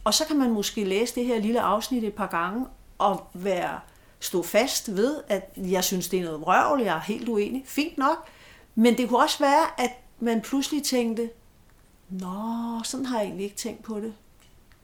Og 0.05 0.15
så 0.15 0.27
kan 0.27 0.39
man 0.39 0.51
måske 0.51 0.85
læse 0.85 1.15
det 1.15 1.25
her 1.25 1.39
lille 1.39 1.61
afsnit 1.61 2.05
et 2.05 2.15
par 2.15 2.27
gange, 2.27 2.67
og 2.99 3.27
være 3.35 3.81
stå 4.25 4.43
fast 4.43 4.97
ved, 4.97 5.23
at 5.29 5.53
jeg 5.57 5.85
synes, 5.85 6.09
det 6.09 6.21
er 6.21 6.25
noget 6.25 6.41
vrøvl, 6.41 6.83
jeg 6.83 6.97
er 6.97 7.01
helt 7.01 7.29
uenig. 7.29 7.65
Fint 7.67 7.99
nok. 7.99 8.29
Men 8.75 8.99
det 8.99 9.09
kunne 9.09 9.21
også 9.21 9.39
være, 9.39 9.81
at 9.81 9.91
man 10.21 10.41
pludselig 10.41 10.85
tænkte, 10.85 11.31
Nå, 12.09 12.81
sådan 12.85 13.07
har 13.07 13.19
jeg 13.19 13.27
egentlig 13.27 13.45
ikke 13.45 13.57
tænkt 13.57 13.83
på 13.83 14.01
det. 14.01 14.15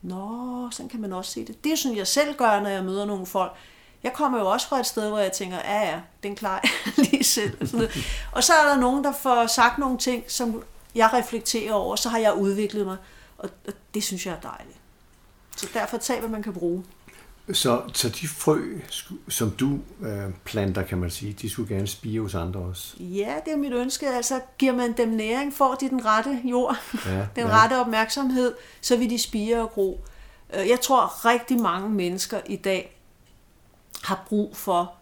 Nå, 0.02 0.68
sådan 0.72 0.88
kan 0.88 1.00
man 1.00 1.12
også 1.12 1.32
se 1.32 1.44
det. 1.44 1.64
Det 1.64 1.72
er 1.72 1.76
sådan, 1.76 1.96
jeg 1.96 2.06
selv 2.06 2.36
gør, 2.36 2.60
når 2.60 2.70
jeg 2.70 2.84
møder 2.84 3.04
nogle 3.04 3.26
folk. 3.26 3.52
Jeg 4.02 4.12
kommer 4.12 4.38
jo 4.38 4.50
også 4.50 4.68
fra 4.68 4.80
et 4.80 4.86
sted, 4.86 5.08
hvor 5.08 5.18
jeg 5.18 5.32
tænker, 5.32 5.56
ja 5.56 5.80
ja, 5.80 6.00
den 6.22 6.36
klarer 6.36 6.60
jeg 6.64 6.92
lige 7.10 7.24
selv. 7.24 7.56
Og, 7.60 7.68
noget. 7.72 7.90
og 8.32 8.44
så 8.44 8.52
er 8.52 8.68
der 8.68 8.76
nogen, 8.76 9.04
der 9.04 9.12
får 9.12 9.46
sagt 9.46 9.78
nogle 9.78 9.98
ting, 9.98 10.24
som 10.30 10.62
jeg 10.94 11.12
reflekterer 11.12 11.72
over, 11.72 11.96
så 11.96 12.08
har 12.08 12.18
jeg 12.18 12.34
udviklet 12.34 12.86
mig. 12.86 12.96
Og, 13.38 13.50
og 13.66 13.72
det 13.94 14.04
synes 14.04 14.26
jeg 14.26 14.34
er 14.34 14.40
dejligt. 14.40 14.76
Så 15.56 15.68
derfor 15.74 15.96
tag, 15.96 16.20
hvad 16.20 16.28
man 16.28 16.42
kan 16.42 16.52
bruge. 16.52 16.84
Så, 17.52 17.82
så 17.94 18.08
de 18.08 18.28
frø, 18.28 18.62
som 19.28 19.50
du 19.50 19.78
øh, 20.02 20.32
planter, 20.44 20.82
kan 20.82 20.98
man 20.98 21.10
sige, 21.10 21.32
de 21.32 21.50
skulle 21.50 21.74
gerne 21.74 21.86
spire 21.86 22.20
hos 22.20 22.34
andre 22.34 22.60
også? 22.60 22.94
Ja, 23.00 23.34
det 23.44 23.52
er 23.52 23.56
mit 23.56 23.72
ønske. 23.72 24.08
Altså, 24.08 24.40
giver 24.58 24.72
man 24.72 24.96
dem 24.96 25.08
næring, 25.08 25.54
får 25.54 25.74
de 25.74 25.88
den 25.88 26.04
rette 26.04 26.40
jord, 26.44 26.76
ja, 27.06 27.26
den 27.36 27.46
ja. 27.46 27.62
rette 27.62 27.80
opmærksomhed, 27.80 28.54
så 28.80 28.96
vil 28.96 29.10
de 29.10 29.18
spire 29.18 29.62
og 29.62 29.70
gro. 29.70 30.00
Øh, 30.54 30.68
jeg 30.68 30.80
tror, 30.80 31.24
rigtig 31.24 31.60
mange 31.60 31.90
mennesker 31.90 32.40
i 32.46 32.56
dag 32.56 32.98
har 34.02 34.24
brug 34.28 34.56
for 34.56 34.94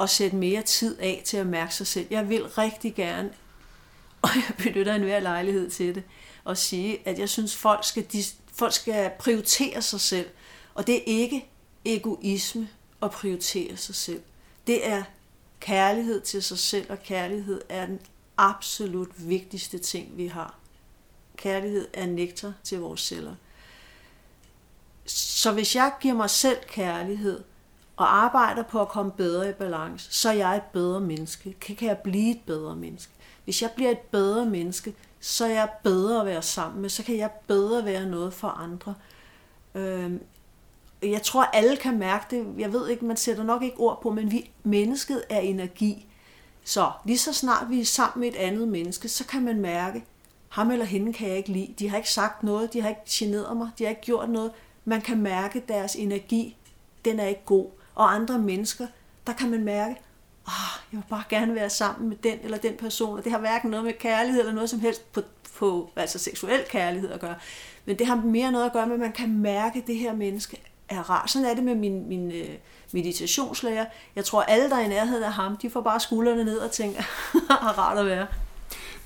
at 0.00 0.10
sætte 0.10 0.36
mere 0.36 0.62
tid 0.62 0.98
af 0.98 1.22
til 1.24 1.36
at 1.36 1.46
mærke 1.46 1.74
sig 1.74 1.86
selv. 1.86 2.06
Jeg 2.10 2.28
vil 2.28 2.44
rigtig 2.44 2.94
gerne, 2.94 3.30
og 4.22 4.28
jeg 4.34 4.54
benytter 4.58 4.94
en 4.94 5.02
hver 5.02 5.20
lejlighed 5.20 5.70
til 5.70 5.94
det, 5.94 6.02
at 6.46 6.58
sige, 6.58 7.08
at 7.08 7.18
jeg 7.18 7.28
synes, 7.28 7.56
folk 7.56 7.84
skal, 7.84 8.06
de, 8.12 8.22
folk 8.54 8.72
skal 8.72 9.10
prioritere 9.18 9.82
sig 9.82 10.00
selv. 10.00 10.26
Og 10.76 10.86
det 10.86 10.96
er 10.96 11.02
ikke 11.06 11.48
egoisme 11.84 12.68
at 13.02 13.10
prioritere 13.10 13.76
sig 13.76 13.94
selv. 13.94 14.22
Det 14.66 14.88
er 14.88 15.02
kærlighed 15.60 16.20
til 16.20 16.42
sig 16.42 16.58
selv, 16.58 16.90
og 16.90 17.02
kærlighed 17.02 17.60
er 17.68 17.86
den 17.86 18.00
absolut 18.36 19.28
vigtigste 19.28 19.78
ting, 19.78 20.16
vi 20.16 20.26
har. 20.26 20.58
Kærlighed 21.36 21.88
er 21.92 22.06
nektar 22.06 22.52
til 22.64 22.80
vores 22.80 23.00
celler. 23.00 23.34
Så 25.06 25.52
hvis 25.52 25.76
jeg 25.76 25.92
giver 26.00 26.14
mig 26.14 26.30
selv 26.30 26.58
kærlighed, 26.68 27.42
og 27.96 28.16
arbejder 28.16 28.62
på 28.62 28.80
at 28.80 28.88
komme 28.88 29.12
bedre 29.12 29.50
i 29.50 29.52
balance, 29.52 30.12
så 30.12 30.28
er 30.28 30.32
jeg 30.32 30.56
et 30.56 30.62
bedre 30.62 31.00
menneske. 31.00 31.52
Kan 31.52 31.88
jeg 31.88 31.98
blive 31.98 32.30
et 32.30 32.40
bedre 32.46 32.76
menneske? 32.76 33.12
Hvis 33.44 33.62
jeg 33.62 33.70
bliver 33.76 33.90
et 33.90 33.98
bedre 33.98 34.46
menneske, 34.46 34.94
så 35.20 35.44
er 35.44 35.50
jeg 35.50 35.70
bedre 35.82 36.20
at 36.20 36.26
være 36.26 36.42
sammen 36.42 36.82
med, 36.82 36.90
så 36.90 37.02
kan 37.02 37.16
jeg 37.16 37.30
bedre 37.46 37.84
være 37.84 38.06
noget 38.06 38.34
for 38.34 38.48
andre. 38.48 38.94
Øhm, 39.74 40.20
jeg 41.02 41.22
tror, 41.22 41.42
alle 41.42 41.76
kan 41.76 41.98
mærke 41.98 42.24
det. 42.30 42.46
Jeg 42.58 42.72
ved 42.72 42.88
ikke, 42.88 43.04
man 43.04 43.16
sætter 43.16 43.44
nok 43.44 43.62
ikke 43.62 43.76
ord 43.78 44.02
på, 44.02 44.10
men 44.10 44.32
vi, 44.32 44.50
mennesket 44.62 45.24
er 45.30 45.40
energi. 45.40 46.06
Så 46.64 46.90
lige 47.04 47.18
så 47.18 47.32
snart 47.32 47.70
vi 47.70 47.80
er 47.80 47.84
sammen 47.84 48.20
med 48.20 48.28
et 48.28 48.36
andet 48.36 48.68
menneske, 48.68 49.08
så 49.08 49.26
kan 49.26 49.42
man 49.42 49.60
mærke, 49.60 50.04
ham 50.48 50.70
eller 50.70 50.84
hende 50.84 51.12
kan 51.12 51.28
jeg 51.28 51.36
ikke 51.36 51.52
lide. 51.52 51.74
De 51.78 51.88
har 51.88 51.96
ikke 51.96 52.10
sagt 52.10 52.42
noget, 52.42 52.72
de 52.72 52.80
har 52.80 52.88
ikke 52.88 53.00
generet 53.10 53.56
mig, 53.56 53.70
de 53.78 53.84
har 53.84 53.90
ikke 53.90 54.02
gjort 54.02 54.30
noget. 54.30 54.52
Man 54.84 55.00
kan 55.00 55.18
mærke 55.18 55.62
deres 55.68 55.96
energi, 55.96 56.56
den 57.04 57.20
er 57.20 57.26
ikke 57.26 57.44
god. 57.44 57.66
og 57.94 58.14
andre 58.14 58.38
mennesker, 58.38 58.86
der 59.26 59.32
kan 59.32 59.50
man 59.50 59.64
mærke, 59.64 59.96
oh, 60.46 60.92
jeg 60.92 60.98
vil 60.98 61.04
bare 61.10 61.24
gerne 61.28 61.54
være 61.54 61.70
sammen 61.70 62.08
med 62.08 62.16
den 62.16 62.38
eller 62.42 62.58
den 62.58 62.76
person, 62.76 63.18
og 63.18 63.24
det 63.24 63.32
har 63.32 63.38
hverken 63.38 63.70
noget 63.70 63.84
med 63.84 63.92
kærlighed 63.92 64.40
eller 64.40 64.54
noget 64.54 64.70
som 64.70 64.80
helst 64.80 65.12
på, 65.12 65.20
på 65.54 65.90
altså 65.96 66.18
seksuel 66.18 66.64
kærlighed 66.70 67.10
at 67.10 67.20
gøre, 67.20 67.34
men 67.84 67.98
det 67.98 68.06
har 68.06 68.16
mere 68.16 68.52
noget 68.52 68.66
at 68.66 68.72
gøre 68.72 68.86
med, 68.86 68.94
at 68.94 69.00
man 69.00 69.12
kan 69.12 69.38
mærke, 69.38 69.84
det 69.86 69.96
her 69.96 70.14
menneske 70.14 70.60
er 70.88 71.10
rar. 71.10 71.26
Sådan 71.26 71.48
er 71.48 71.54
det 71.54 71.64
med 71.64 71.74
min, 71.74 72.08
min 72.08 72.32
øh, 72.32 72.48
meditationslærer. 72.92 73.86
Jeg 74.16 74.24
tror, 74.24 74.42
alle, 74.42 74.70
der 74.70 74.76
er 74.76 74.84
i 74.84 74.88
nærheden 74.88 75.22
af 75.22 75.32
ham, 75.32 75.56
de 75.56 75.70
får 75.70 75.80
bare 75.80 76.00
skuldrene 76.00 76.44
ned 76.44 76.58
og 76.58 76.70
tænker, 76.70 77.00
er 77.50 77.78
rart 77.78 77.98
at 77.98 78.06
være. 78.06 78.26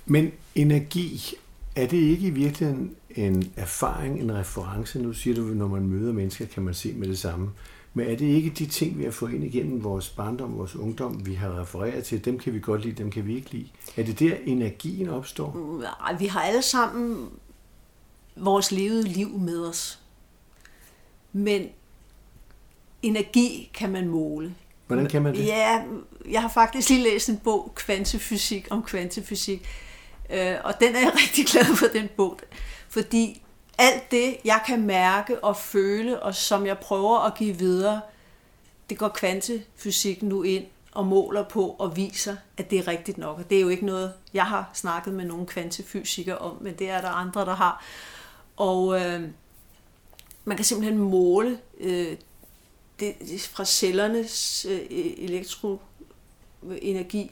Men 0.06 0.32
energi, 0.54 1.34
er 1.76 1.86
det 1.86 1.96
ikke 1.96 2.26
i 2.26 2.30
virkeligheden 2.30 2.96
en 3.10 3.52
erfaring, 3.56 4.20
en 4.20 4.34
reference? 4.34 4.98
Nu 4.98 5.12
siger 5.12 5.36
du, 5.36 5.42
når 5.42 5.68
man 5.68 5.86
møder 5.86 6.12
mennesker, 6.12 6.46
kan 6.46 6.62
man 6.62 6.74
se 6.74 6.92
med 6.92 7.08
det 7.08 7.18
samme. 7.18 7.50
Men 7.94 8.06
er 8.06 8.16
det 8.16 8.26
ikke 8.26 8.50
de 8.50 8.66
ting, 8.66 8.98
vi 8.98 9.04
har 9.04 9.10
fået 9.10 9.32
ind 9.32 9.44
igennem 9.44 9.84
vores 9.84 10.08
barndom, 10.08 10.58
vores 10.58 10.76
ungdom, 10.76 11.26
vi 11.26 11.34
har 11.34 11.60
refereret 11.60 12.04
til, 12.04 12.24
dem 12.24 12.38
kan 12.38 12.54
vi 12.54 12.60
godt 12.60 12.84
lide, 12.84 12.94
dem 12.94 13.10
kan 13.10 13.26
vi 13.26 13.36
ikke 13.36 13.50
lide? 13.50 13.68
Er 13.96 14.02
det 14.02 14.18
der, 14.18 14.36
energien 14.46 15.08
opstår? 15.08 15.78
Nej, 15.80 16.18
vi 16.18 16.26
har 16.26 16.40
alle 16.40 16.62
sammen 16.62 17.28
vores 18.36 18.72
levede 18.72 19.02
liv 19.02 19.38
med 19.38 19.66
os. 19.68 19.98
Men 21.32 21.68
energi 23.02 23.70
kan 23.74 23.90
man 23.90 24.08
måle. 24.08 24.54
Hvordan 24.86 25.06
kan 25.06 25.22
man 25.22 25.34
det? 25.34 25.46
Ja, 25.46 25.82
jeg 26.30 26.42
har 26.42 26.48
faktisk 26.48 26.88
lige 26.88 27.02
læst 27.02 27.28
en 27.28 27.38
bog, 27.38 27.72
Kvantefysik, 27.74 28.66
om 28.70 28.82
kvantefysik. 28.82 29.68
Øh, 30.30 30.54
og 30.64 30.80
den 30.80 30.96
er 30.96 31.00
jeg 31.00 31.12
rigtig 31.22 31.46
glad 31.46 31.76
for, 31.76 31.86
den 31.86 32.08
bog. 32.16 32.38
Fordi 32.88 33.42
alt 33.78 34.10
det, 34.10 34.36
jeg 34.44 34.60
kan 34.66 34.82
mærke 34.82 35.44
og 35.44 35.56
føle, 35.56 36.22
og 36.22 36.34
som 36.34 36.66
jeg 36.66 36.78
prøver 36.78 37.18
at 37.18 37.34
give 37.34 37.58
videre, 37.58 38.00
det 38.90 38.98
går 38.98 39.08
kvantefysikken 39.08 40.28
nu 40.28 40.42
ind 40.42 40.64
og 40.92 41.06
måler 41.06 41.44
på 41.44 41.76
og 41.78 41.96
viser, 41.96 42.36
at 42.56 42.70
det 42.70 42.78
er 42.78 42.88
rigtigt 42.88 43.18
nok. 43.18 43.38
Og 43.38 43.50
det 43.50 43.56
er 43.56 43.62
jo 43.62 43.68
ikke 43.68 43.86
noget, 43.86 44.12
jeg 44.34 44.44
har 44.46 44.70
snakket 44.74 45.14
med 45.14 45.24
nogle 45.24 45.46
kvantefysikere 45.46 46.38
om, 46.38 46.56
men 46.60 46.74
det 46.74 46.90
er 46.90 47.00
der 47.00 47.08
andre, 47.08 47.44
der 47.44 47.54
har. 47.54 47.84
Og 48.56 49.00
øh, 49.00 49.22
man 50.50 50.56
kan 50.56 50.64
simpelthen 50.64 50.98
måle 50.98 51.58
øh, 51.80 52.16
det, 53.00 53.14
fra 53.52 53.64
cellernes 53.64 54.66
øh, 54.68 54.80
elektroenergi 55.18 57.30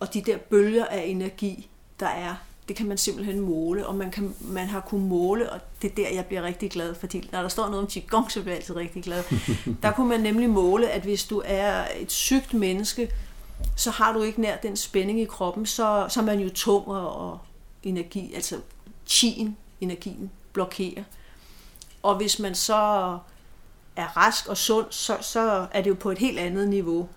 og 0.00 0.14
de 0.14 0.20
der 0.20 0.36
bølger 0.36 0.84
af 0.84 1.04
energi, 1.04 1.68
der 2.00 2.06
er, 2.06 2.34
det 2.68 2.76
kan 2.76 2.86
man 2.86 2.98
simpelthen 2.98 3.40
måle, 3.40 3.86
og 3.86 3.94
man, 3.94 4.10
kan, 4.10 4.34
man 4.40 4.66
har 4.66 4.80
kunnet 4.80 5.08
måle, 5.08 5.52
og 5.52 5.60
det 5.82 5.90
er 5.90 5.94
der, 5.94 6.08
jeg 6.08 6.26
bliver 6.26 6.42
rigtig 6.42 6.70
glad, 6.70 6.94
fordi 6.94 7.28
når 7.32 7.42
der 7.42 7.48
står 7.48 7.66
noget 7.66 7.82
om 7.82 7.90
Qigong, 7.90 8.30
så 8.30 8.40
bliver 8.40 8.52
jeg 8.52 8.60
altid 8.60 8.76
rigtig 8.76 9.02
glad. 9.02 9.24
der 9.82 9.92
kunne 9.92 10.08
man 10.08 10.20
nemlig 10.20 10.50
måle, 10.50 10.88
at 10.88 11.02
hvis 11.02 11.24
du 11.24 11.42
er 11.44 11.84
et 11.98 12.12
sygt 12.12 12.54
menneske, 12.54 13.10
så 13.76 13.90
har 13.90 14.12
du 14.12 14.22
ikke 14.22 14.40
nær 14.40 14.56
den 14.56 14.76
spænding 14.76 15.20
i 15.20 15.24
kroppen, 15.24 15.66
så, 15.66 16.06
så 16.08 16.20
er 16.20 16.24
man 16.24 16.40
jo 16.40 16.50
tung 16.50 16.86
og 16.86 17.38
energi, 17.82 18.34
altså 18.34 18.60
chien, 19.06 19.56
energien, 19.80 20.30
blokerer. 20.52 21.02
Og 22.06 22.16
hvis 22.16 22.38
man 22.38 22.54
så 22.54 22.74
er 23.96 24.16
rask 24.16 24.48
og 24.48 24.56
sund, 24.56 24.86
så, 24.90 25.16
så 25.20 25.66
er 25.72 25.82
det 25.82 25.90
jo 25.90 25.94
på 25.94 26.10
et 26.10 26.18
helt 26.18 26.38
andet 26.38 26.68
niveau. 26.68 27.08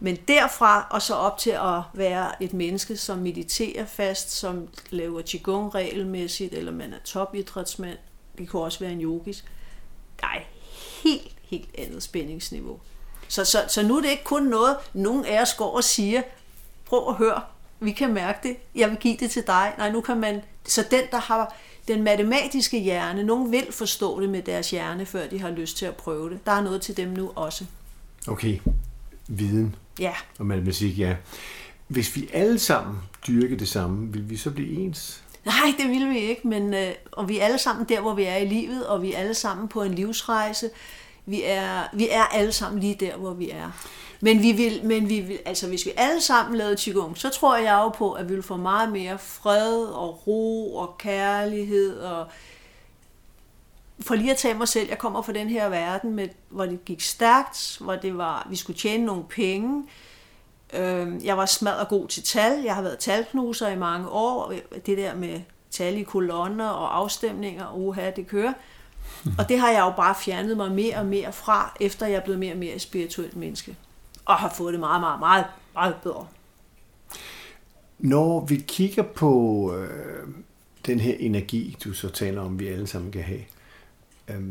Men 0.00 0.16
derfra 0.28 0.86
og 0.90 1.02
så 1.02 1.14
op 1.14 1.38
til 1.38 1.50
at 1.50 1.80
være 1.92 2.42
et 2.42 2.52
menneske, 2.52 2.96
som 2.96 3.18
mediterer 3.18 3.86
fast, 3.86 4.30
som 4.30 4.68
laver 4.90 5.22
qigong 5.22 5.74
regelmæssigt, 5.74 6.54
eller 6.54 6.72
man 6.72 6.92
er 6.92 6.98
topidrætsmand, 7.04 7.98
det 8.38 8.48
kunne 8.48 8.62
også 8.62 8.78
være 8.78 8.92
en 8.92 9.00
yogis, 9.00 9.44
der 10.20 10.26
er 10.26 10.40
helt, 11.02 11.36
helt 11.42 11.68
andet 11.78 12.02
spændingsniveau. 12.02 12.80
Så, 13.28 13.44
så, 13.44 13.64
så 13.68 13.82
nu 13.82 13.96
er 13.96 14.00
det 14.00 14.10
ikke 14.10 14.24
kun 14.24 14.42
noget, 14.42 14.76
nogen 14.92 15.24
af 15.24 15.42
os 15.42 15.54
går 15.54 15.76
og 15.76 15.84
siger, 15.84 16.22
prøv 16.84 17.08
at 17.08 17.14
høre, 17.14 17.42
vi 17.80 17.92
kan 17.92 18.14
mærke 18.14 18.48
det, 18.48 18.56
jeg 18.74 18.90
vil 18.90 18.98
give 18.98 19.16
det 19.16 19.30
til 19.30 19.46
dig. 19.46 19.74
Nej, 19.78 19.90
nu 19.90 20.00
kan 20.00 20.16
man, 20.16 20.42
så 20.64 20.84
den, 20.90 21.04
der 21.10 21.18
har 21.18 21.54
den 21.88 22.02
matematiske 22.02 22.80
hjerne, 22.80 23.22
nogen 23.22 23.52
vil 23.52 23.66
forstå 23.70 24.20
det 24.20 24.28
med 24.28 24.42
deres 24.42 24.70
hjerne, 24.70 25.06
før 25.06 25.28
de 25.28 25.40
har 25.40 25.50
lyst 25.50 25.76
til 25.76 25.86
at 25.86 25.96
prøve 25.96 26.30
det. 26.30 26.46
Der 26.46 26.52
er 26.52 26.62
noget 26.62 26.82
til 26.82 26.96
dem 26.96 27.08
nu 27.08 27.32
også. 27.34 27.64
Okay, 28.28 28.58
viden 29.28 29.74
ja. 29.98 30.12
og 30.38 30.46
matematik, 30.46 30.98
ja. 30.98 31.16
Hvis 31.88 32.16
vi 32.16 32.28
alle 32.32 32.58
sammen 32.58 32.98
dyrker 33.26 33.56
det 33.56 33.68
samme, 33.68 34.12
vil 34.12 34.30
vi 34.30 34.36
så 34.36 34.50
blive 34.50 34.80
ens? 34.80 35.22
Nej, 35.44 35.74
det 35.78 35.88
vil 35.88 36.10
vi 36.10 36.18
ikke, 36.18 36.48
men 36.48 36.74
øh, 36.74 36.92
og 37.12 37.28
vi 37.28 37.38
er 37.38 37.44
alle 37.44 37.58
sammen 37.58 37.88
der, 37.88 38.00
hvor 38.00 38.14
vi 38.14 38.22
er 38.22 38.36
i 38.36 38.48
livet, 38.48 38.86
og 38.86 39.02
vi 39.02 39.12
er 39.12 39.18
alle 39.18 39.34
sammen 39.34 39.68
på 39.68 39.82
en 39.82 39.94
livsrejse. 39.94 40.70
Vi 41.26 41.42
er, 41.44 41.82
vi 41.92 42.08
er 42.10 42.22
alle 42.22 42.52
sammen 42.52 42.80
lige 42.80 42.94
der, 43.00 43.16
hvor 43.16 43.34
vi 43.34 43.50
er. 43.50 43.70
Men 44.24 44.42
vi 44.42 44.52
vil, 44.52 44.80
men 44.84 45.08
vi 45.08 45.20
vil, 45.20 45.38
altså 45.44 45.68
hvis 45.68 45.86
vi 45.86 45.92
alle 45.96 46.20
sammen 46.20 46.56
lavede 46.56 46.76
Qigong, 46.76 47.18
så 47.18 47.30
tror 47.30 47.56
jeg 47.56 47.72
jo 47.72 47.88
på, 47.88 48.12
at 48.12 48.28
vi 48.28 48.34
vil 48.34 48.42
få 48.42 48.56
meget 48.56 48.92
mere 48.92 49.18
fred 49.18 49.84
og 49.84 50.26
ro 50.26 50.76
og 50.76 50.98
kærlighed 50.98 51.98
og 51.98 52.26
for 54.00 54.14
lige 54.14 54.30
at 54.30 54.36
tage 54.36 54.54
mig 54.54 54.68
selv, 54.68 54.88
jeg 54.88 54.98
kommer 54.98 55.22
fra 55.22 55.32
den 55.32 55.48
her 55.48 55.68
verden, 55.68 56.14
med, 56.14 56.28
hvor 56.48 56.66
det 56.66 56.84
gik 56.84 57.00
stærkt, 57.00 57.78
hvor 57.80 57.96
det 57.96 58.18
var, 58.18 58.46
vi 58.50 58.56
skulle 58.56 58.78
tjene 58.78 59.04
nogle 59.04 59.24
penge. 59.24 59.84
Øh, 60.72 61.24
jeg 61.24 61.36
var 61.36 61.46
smadret 61.46 61.88
god 61.88 62.08
til 62.08 62.22
tal. 62.22 62.62
Jeg 62.62 62.74
har 62.74 62.82
været 62.82 62.98
talknuser 62.98 63.68
i 63.68 63.78
mange 63.78 64.08
år. 64.08 64.52
Det 64.86 64.98
der 64.98 65.14
med 65.14 65.40
tal 65.70 65.98
i 65.98 66.02
kolonner 66.02 66.68
og 66.68 66.96
afstemninger, 66.96 67.72
uha, 67.74 68.10
det 68.10 68.26
kører. 68.26 68.52
Og 69.38 69.48
det 69.48 69.58
har 69.58 69.70
jeg 69.70 69.80
jo 69.80 69.92
bare 69.96 70.14
fjernet 70.14 70.56
mig 70.56 70.72
mere 70.72 70.96
og 70.96 71.06
mere 71.06 71.32
fra, 71.32 71.76
efter 71.80 72.06
jeg 72.06 72.16
er 72.16 72.24
blevet 72.24 72.40
mere 72.40 72.52
og 72.52 72.58
mere 72.58 72.78
spirituelt 72.78 73.36
menneske 73.36 73.76
og 74.24 74.34
har 74.34 74.54
fået 74.56 74.72
det 74.72 74.80
meget, 74.80 75.00
meget, 75.00 75.20
meget, 75.20 75.44
meget 75.74 75.94
bedre. 76.02 76.26
Når 77.98 78.44
vi 78.44 78.56
kigger 78.56 79.02
på 79.02 79.74
øh, 79.76 80.28
den 80.86 81.00
her 81.00 81.14
energi, 81.18 81.76
du 81.84 81.92
så 81.92 82.08
taler 82.08 82.42
om, 82.42 82.58
vi 82.58 82.68
alle 82.68 82.86
sammen 82.86 83.12
kan 83.12 83.22
have, 83.22 83.40
øh, 84.28 84.42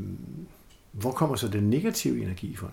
hvor 0.91 1.11
kommer 1.11 1.35
så 1.35 1.47
den 1.47 1.69
negative 1.69 2.21
energi 2.21 2.55
fra? 2.55 2.67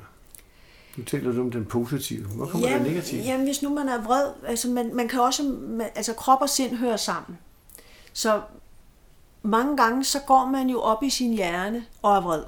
Nu 0.96 1.04
taler 1.04 1.32
du 1.32 1.40
om 1.40 1.50
den 1.50 1.64
positive. 1.64 2.26
Hvor 2.26 2.46
kommer 2.46 2.68
jamen, 2.68 2.84
den 2.84 2.92
negative? 2.92 3.22
Jamen, 3.22 3.46
hvis 3.46 3.62
nu 3.62 3.74
man 3.74 3.88
er 3.88 4.02
vred, 4.02 4.30
altså 4.46 4.68
man, 4.68 4.94
man 4.94 5.08
kan 5.08 5.20
også, 5.20 5.42
man, 5.68 5.88
altså 5.94 6.12
krop 6.12 6.40
og 6.40 6.48
sind 6.48 6.76
hører 6.76 6.96
sammen. 6.96 7.38
Så 8.12 8.40
mange 9.42 9.76
gange, 9.76 10.04
så 10.04 10.18
går 10.26 10.46
man 10.46 10.70
jo 10.70 10.80
op 10.80 11.02
i 11.02 11.10
sin 11.10 11.32
hjerne 11.32 11.84
og 12.02 12.16
er 12.16 12.20
vred. 12.20 12.42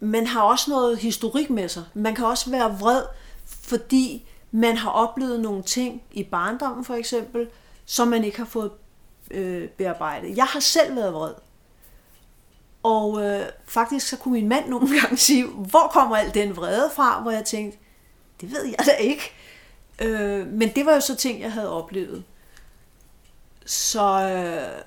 Man 0.00 0.26
har 0.26 0.42
også 0.42 0.70
noget 0.70 0.98
historik 0.98 1.50
med 1.50 1.68
sig. 1.68 1.84
Man 1.94 2.14
kan 2.14 2.24
også 2.24 2.50
være 2.50 2.78
vred, 2.78 3.02
fordi 3.48 4.28
man 4.50 4.76
har 4.76 4.90
oplevet 4.90 5.40
nogle 5.40 5.62
ting 5.62 6.02
i 6.12 6.24
barndommen 6.24 6.84
for 6.84 6.94
eksempel, 6.94 7.48
som 7.84 8.08
man 8.08 8.24
ikke 8.24 8.38
har 8.38 8.44
fået 8.44 8.70
øh, 9.30 9.68
bearbejdet. 9.68 10.36
Jeg 10.36 10.44
har 10.44 10.60
selv 10.60 10.96
været 10.96 11.14
vred. 11.14 11.34
Og 12.82 13.24
øh, 13.24 13.46
faktisk 13.66 14.08
så 14.08 14.16
kunne 14.16 14.32
min 14.32 14.48
mand 14.48 14.68
nogle 14.74 15.00
gange 15.00 15.16
sige, 15.16 15.46
hvor 15.46 15.88
kommer 15.92 16.16
al 16.16 16.34
den 16.34 16.56
vrede 16.56 16.90
fra? 16.94 17.22
Hvor 17.22 17.30
jeg 17.30 17.44
tænkte, 17.44 17.78
det 18.40 18.52
ved 18.52 18.64
jeg 18.64 18.86
da 18.86 18.92
ikke. 18.92 19.32
Øh, 19.98 20.46
men 20.46 20.74
det 20.74 20.86
var 20.86 20.94
jo 20.94 21.00
så 21.00 21.16
ting, 21.16 21.40
jeg 21.40 21.52
havde 21.52 21.70
oplevet. 21.70 22.24
Så, 23.66 24.02
øh, 24.02 24.82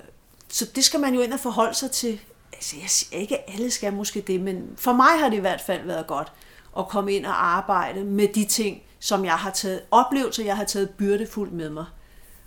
så 0.48 0.66
det 0.74 0.84
skal 0.84 1.00
man 1.00 1.14
jo 1.14 1.20
ind 1.20 1.32
og 1.32 1.40
forholde 1.40 1.74
sig 1.74 1.90
til. 1.90 2.20
Altså, 2.52 2.76
jeg 2.80 2.90
siger 2.90 3.20
ikke, 3.20 3.38
at 3.38 3.54
alle 3.54 3.70
skal 3.70 3.92
måske 3.92 4.20
det, 4.20 4.40
men 4.40 4.74
for 4.76 4.92
mig 4.92 5.18
har 5.18 5.28
det 5.28 5.36
i 5.36 5.40
hvert 5.40 5.60
fald 5.60 5.86
været 5.86 6.06
godt 6.06 6.32
at 6.78 6.88
komme 6.88 7.12
ind 7.12 7.26
og 7.26 7.46
arbejde 7.46 8.04
med 8.04 8.28
de 8.28 8.44
ting, 8.44 8.82
som 8.98 9.24
jeg 9.24 9.34
har 9.34 9.50
taget, 9.50 9.80
oplevelser, 9.90 10.44
jeg 10.44 10.56
har 10.56 10.64
taget 10.64 10.90
byrdefuldt 10.90 11.52
med 11.52 11.70
mig. 11.70 11.84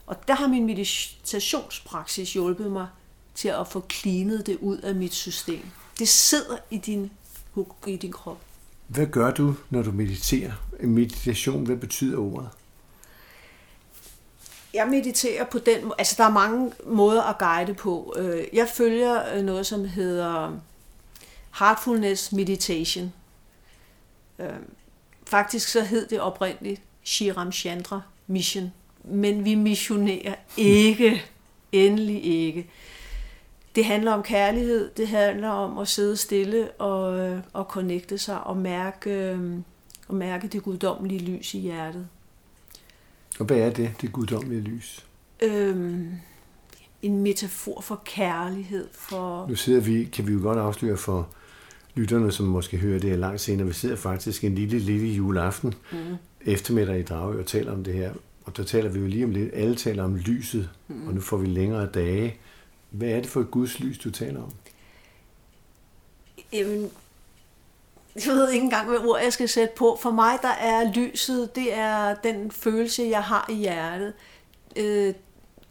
Og 0.07 0.27
der 0.27 0.33
har 0.33 0.47
min 0.47 0.65
meditationspraksis 0.65 2.33
hjulpet 2.33 2.71
mig 2.71 2.87
til 3.35 3.47
at 3.47 3.67
få 3.67 3.79
klinet 3.79 4.47
det 4.47 4.57
ud 4.61 4.77
af 4.77 4.95
mit 4.95 5.13
system. 5.13 5.65
Det 5.99 6.07
sidder 6.07 6.57
i 6.71 6.77
din, 6.77 7.11
i 7.87 7.95
din 7.95 8.11
krop. 8.11 8.37
Hvad 8.87 9.05
gør 9.05 9.31
du, 9.31 9.55
når 9.69 9.81
du 9.81 9.91
mediterer? 9.91 10.51
Meditation, 10.79 11.65
hvad 11.65 11.77
betyder 11.77 12.17
ordet? 12.17 12.49
Jeg 14.73 14.87
mediterer 14.87 15.45
på 15.45 15.59
den 15.59 15.91
altså 15.97 16.15
der 16.17 16.23
er 16.23 16.31
mange 16.31 16.71
måder 16.85 17.23
at 17.23 17.37
guide 17.37 17.73
på. 17.73 18.15
Øh, 18.17 18.43
jeg 18.53 18.67
følger 18.75 19.35
øh, 19.35 19.43
noget, 19.43 19.65
som 19.65 19.85
hedder 19.85 20.59
Heartfulness 21.59 22.31
Meditation. 22.31 23.13
Øh, 24.39 24.49
faktisk 25.27 25.67
så 25.67 25.81
hed 25.81 26.07
det 26.07 26.21
oprindeligt 26.21 26.81
Shiram 27.03 27.51
Chandra 27.51 28.01
Mission, 28.27 28.73
men 29.03 29.45
vi 29.45 29.55
missionerer 29.55 30.35
ikke, 30.57 31.23
endelig 31.71 32.25
ikke. 32.25 32.69
Det 33.75 33.85
handler 33.85 34.11
om 34.11 34.23
kærlighed, 34.23 34.91
det 34.97 35.07
handler 35.07 35.49
om 35.49 35.77
at 35.77 35.87
sidde 35.87 36.17
stille 36.17 36.71
og, 36.71 37.19
øh, 37.19 37.39
og 37.53 37.65
connecte 37.65 38.17
sig 38.17 38.43
og 38.43 38.57
mærke, 38.57 39.09
øh, 39.09 39.59
og 40.07 40.15
mærke 40.15 40.47
det 40.47 40.63
guddommelige 40.63 41.19
lys 41.19 41.53
i 41.53 41.59
hjertet. 41.59 42.07
Og 43.39 43.45
hvad 43.45 43.57
er 43.57 43.69
det, 43.69 43.93
det 44.01 44.11
guddommelige 44.11 44.61
lys? 44.61 45.05
Øhm, 45.41 46.11
en 47.01 47.23
metafor 47.23 47.81
for 47.81 48.01
kærlighed. 48.05 48.87
For... 48.91 49.47
Nu 49.47 49.55
sidder 49.55 49.81
vi, 49.81 50.03
kan 50.03 50.27
vi 50.27 50.33
jo 50.33 50.39
godt 50.41 50.59
afsløre 50.59 50.97
for 50.97 51.29
lytterne, 51.95 52.31
som 52.31 52.45
måske 52.45 52.77
hører 52.77 52.99
det 52.99 53.09
her 53.09 53.17
langt 53.17 53.41
senere, 53.41 53.67
vi 53.67 53.73
sidder 53.73 53.95
faktisk 53.95 54.43
en 54.43 54.55
lille, 54.55 54.79
lille 54.79 55.07
juleaften 55.07 55.73
mm. 55.91 56.15
eftermiddag 56.41 56.99
i 56.99 57.03
Dragø 57.03 57.39
og 57.39 57.45
taler 57.45 57.71
om 57.71 57.83
det 57.83 57.93
her. 57.93 58.11
Og 58.45 58.57
der 58.57 58.63
taler 58.63 58.89
vi 58.89 58.99
jo 58.99 59.07
lige 59.07 59.25
om 59.25 59.31
lidt. 59.31 59.49
Alle 59.53 59.75
taler 59.75 60.03
om 60.03 60.15
lyset, 60.15 60.69
mm. 60.87 61.07
og 61.07 61.13
nu 61.13 61.21
får 61.21 61.37
vi 61.37 61.47
længere 61.47 61.85
dage. 61.85 62.35
Hvad 62.89 63.09
er 63.09 63.21
det 63.21 63.29
for 63.29 63.41
et 63.41 63.51
Guds 63.51 63.79
lys, 63.79 63.97
du 63.97 64.11
taler 64.11 64.43
om? 64.43 64.51
Jamen, 66.53 66.91
jeg 68.15 68.33
ved 68.33 68.51
ikke 68.51 68.63
engang, 68.63 68.89
hvad 68.89 68.99
ord 68.99 69.21
jeg 69.23 69.33
skal 69.33 69.49
sætte 69.49 69.73
på. 69.77 69.97
For 70.01 70.11
mig, 70.11 70.39
der 70.41 70.47
er 70.49 70.93
lyset, 70.93 71.55
det 71.55 71.73
er 71.73 72.15
den 72.15 72.51
følelse, 72.51 73.03
jeg 73.03 73.23
har 73.23 73.45
i 73.49 73.53
hjertet. 73.53 74.13
Øh, 74.75 75.13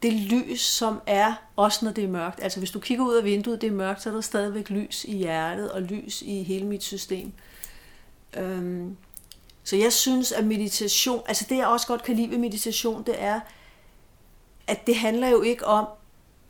det 0.03 0.13
lys, 0.13 0.61
som 0.61 1.01
er, 1.07 1.35
også 1.57 1.85
når 1.85 1.93
det 1.93 2.05
er 2.05 2.09
mørkt. 2.09 2.43
Altså 2.43 2.59
hvis 2.59 2.71
du 2.71 2.81
kigger 2.81 3.05
ud 3.05 3.15
af 3.15 3.25
vinduet, 3.25 3.61
det 3.61 3.67
er 3.67 3.73
mørkt, 3.73 4.03
så 4.03 4.09
er 4.09 4.15
der 4.15 4.21
stadigvæk 4.21 4.71
lys 4.71 5.05
i 5.05 5.17
hjertet 5.17 5.73
og 5.73 5.83
lys 5.83 6.23
i 6.23 6.43
hele 6.43 6.67
mit 6.67 6.83
system. 6.83 7.33
Øhm, 8.37 8.97
så 9.65 9.77
jeg 9.77 9.93
synes, 9.93 10.33
at 10.33 10.45
meditation, 10.45 11.23
altså 11.27 11.47
det 11.49 11.57
jeg 11.57 11.67
også 11.67 11.87
godt 11.87 12.03
kan 12.03 12.17
lide 12.17 12.31
ved 12.31 12.39
meditation, 12.39 13.03
det 13.07 13.23
er, 13.23 13.41
at 14.67 14.87
det 14.87 14.97
handler 14.97 15.29
jo 15.29 15.43
ikke 15.43 15.67
om, 15.67 15.87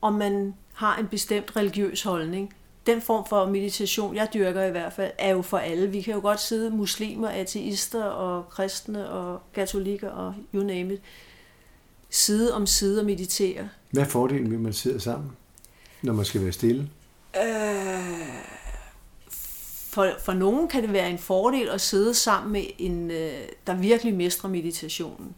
om 0.00 0.12
man 0.12 0.54
har 0.74 0.96
en 0.96 1.08
bestemt 1.08 1.56
religiøs 1.56 2.02
holdning. 2.02 2.54
Den 2.86 3.00
form 3.00 3.26
for 3.26 3.46
meditation, 3.46 4.16
jeg 4.16 4.28
dyrker 4.34 4.64
i 4.64 4.70
hvert 4.70 4.92
fald, 4.92 5.12
er 5.18 5.30
jo 5.30 5.42
for 5.42 5.58
alle. 5.58 5.90
Vi 5.90 6.00
kan 6.00 6.14
jo 6.14 6.20
godt 6.20 6.40
sidde 6.40 6.70
muslimer, 6.70 7.28
ateister 7.28 8.04
og 8.04 8.48
kristne 8.48 9.10
og 9.10 9.40
katolikker 9.54 10.10
og 10.10 10.34
you 10.54 10.62
name 10.62 10.94
it 10.94 11.02
side 12.14 12.54
om 12.54 12.66
side 12.66 13.00
og 13.00 13.06
meditere. 13.06 13.68
Hvad 13.90 14.02
er 14.02 14.08
fordelen 14.08 14.50
ved, 14.50 14.56
at 14.56 14.62
man 14.62 14.72
sidder 14.72 14.98
sammen, 14.98 15.30
når 16.02 16.12
man 16.12 16.24
skal 16.24 16.42
være 16.42 16.52
stille? 16.52 16.88
Øh, 17.36 18.28
for, 19.90 20.10
for 20.24 20.32
nogen 20.32 20.68
kan 20.68 20.82
det 20.82 20.92
være 20.92 21.10
en 21.10 21.18
fordel 21.18 21.68
at 21.68 21.80
sidde 21.80 22.14
sammen 22.14 22.52
med 22.52 22.64
en, 22.78 23.10
øh, 23.10 23.48
der 23.66 23.74
virkelig 23.74 24.14
mestrer 24.14 24.50
meditationen. 24.50 25.34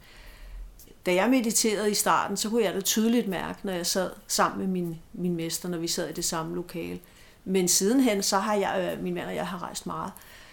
Da 1.07 1.15
jeg 1.15 1.31
mediterede 1.31 1.91
i 1.91 1.95
starten, 1.95 2.37
så 2.37 2.51
kunne 2.51 2.65
jeg 2.65 2.75
da 2.75 2.81
tydeligt 2.81 3.29
mærke, 3.29 3.59
når 3.63 3.73
jeg 3.73 3.87
sad 3.87 4.11
sammen 4.27 4.61
med 4.61 4.67
min, 4.67 4.99
min 5.13 5.37
mester, 5.37 5.69
når 5.69 5.79
vi 5.79 5.89
sad 5.89 6.09
i 6.09 6.13
det 6.13 6.25
samme 6.25 6.55
lokale. 6.55 6.99
Men 7.45 7.69
sidenhen, 7.69 8.23
så 8.23 8.39
har 8.39 8.55
jeg, 8.55 8.93
øh, 8.97 9.05
min 9.05 9.15
mand 9.15 9.27
og 9.27 9.35
jeg 9.35 9.47
har 9.47 9.63
rejst 9.63 9.87
meget. 9.87 10.13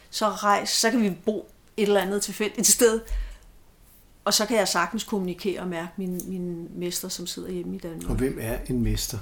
Så, 0.10 0.30
rejs, 0.30 0.70
så 0.70 0.92
kan 0.92 1.02
vi 1.02 1.10
bo 1.26 1.52
et 1.78 1.88
eller 1.88 2.02
andet 2.02 2.22
tilfældigt 2.22 2.68
sted, 2.68 3.00
og 4.26 4.34
så 4.34 4.46
kan 4.46 4.58
jeg 4.58 4.68
sagtens 4.68 5.04
kommunikere 5.04 5.60
og 5.60 5.68
mærke 5.68 5.92
min, 5.98 6.22
min 6.28 6.70
mester, 6.76 7.08
som 7.08 7.28
sidder 7.28 7.52
hjemme 7.52 7.76
i 7.76 7.80
Danmark. 7.80 8.10
Og 8.10 8.16
hvem 8.16 8.38
er 8.42 8.58
en 8.70 8.84
mester? 8.84 9.18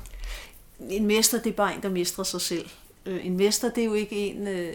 En 0.80 1.06
mester, 1.06 1.38
det 1.42 1.50
er 1.50 1.54
bare 1.54 1.76
en, 1.76 1.82
der 1.82 1.90
mestrer 1.90 2.24
sig 2.24 2.42
selv. 2.42 2.70
Øh, 3.06 3.26
en 3.26 3.38
mester, 3.38 3.70
det 3.70 3.82
er 3.82 3.86
jo 3.86 3.94
ikke 3.94 4.16
en... 4.16 4.48
Øh, 4.48 4.74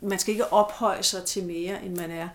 man 0.00 0.18
skal 0.18 0.32
ikke 0.32 0.52
ophøje 0.52 1.02
sig 1.02 1.24
til 1.24 1.44
mere, 1.44 1.84
end 1.84 1.96
man 1.96 2.10
er 2.10 2.28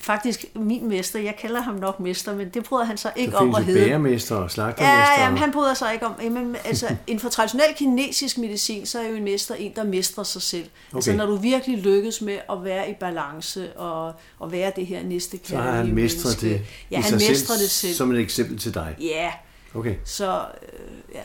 faktisk 0.00 0.44
min 0.54 0.88
mester, 0.88 1.20
jeg 1.20 1.36
kalder 1.36 1.60
ham 1.60 1.74
nok 1.74 2.00
mester, 2.00 2.36
men 2.36 2.48
det 2.48 2.64
bryder 2.64 2.84
han 2.84 2.96
sig 2.96 3.12
ikke 3.16 3.36
om 3.36 3.54
at 3.54 3.64
hedde. 3.64 3.84
bæremester 3.84 4.36
og 4.36 4.50
slagtermester. 4.50 5.14
Ja, 5.18 5.24
jamen, 5.24 5.38
han 5.38 5.52
bryder 5.52 5.74
sig 5.74 5.92
ikke 5.92 6.06
om. 6.06 6.14
Jamen, 6.22 6.56
altså, 6.64 6.96
inden 7.06 7.20
for 7.20 7.28
traditionel 7.28 7.74
kinesisk 7.76 8.38
medicin, 8.38 8.86
så 8.86 9.00
er 9.00 9.08
jo 9.08 9.14
en 9.14 9.24
mester 9.24 9.54
en, 9.54 9.72
der 9.76 9.84
mestrer 9.84 10.24
sig 10.24 10.42
selv. 10.42 10.62
Altså, 10.62 10.70
okay. 10.90 10.96
Altså 10.96 11.12
når 11.12 11.26
du 11.26 11.36
virkelig 11.36 11.78
lykkes 11.78 12.20
med 12.20 12.38
at 12.50 12.64
være 12.64 12.90
i 12.90 12.94
balance 13.00 13.72
og, 13.76 14.14
og 14.38 14.52
være 14.52 14.72
det 14.76 14.86
her 14.86 15.02
næste 15.02 15.38
Så 15.44 15.56
har 15.56 15.72
han 15.72 15.94
mestret 15.94 16.40
det 16.40 16.62
ja, 16.90 17.00
han 17.00 17.14
mestrer 17.14 17.56
det 17.56 17.70
selv. 17.70 17.94
Som 17.94 18.12
et 18.12 18.20
eksempel 18.20 18.58
til 18.58 18.74
dig. 18.74 18.96
Ja. 19.00 19.32
Okay. 19.74 19.94
Så, 20.04 20.44
øh, 20.62 21.14
ja. 21.14 21.20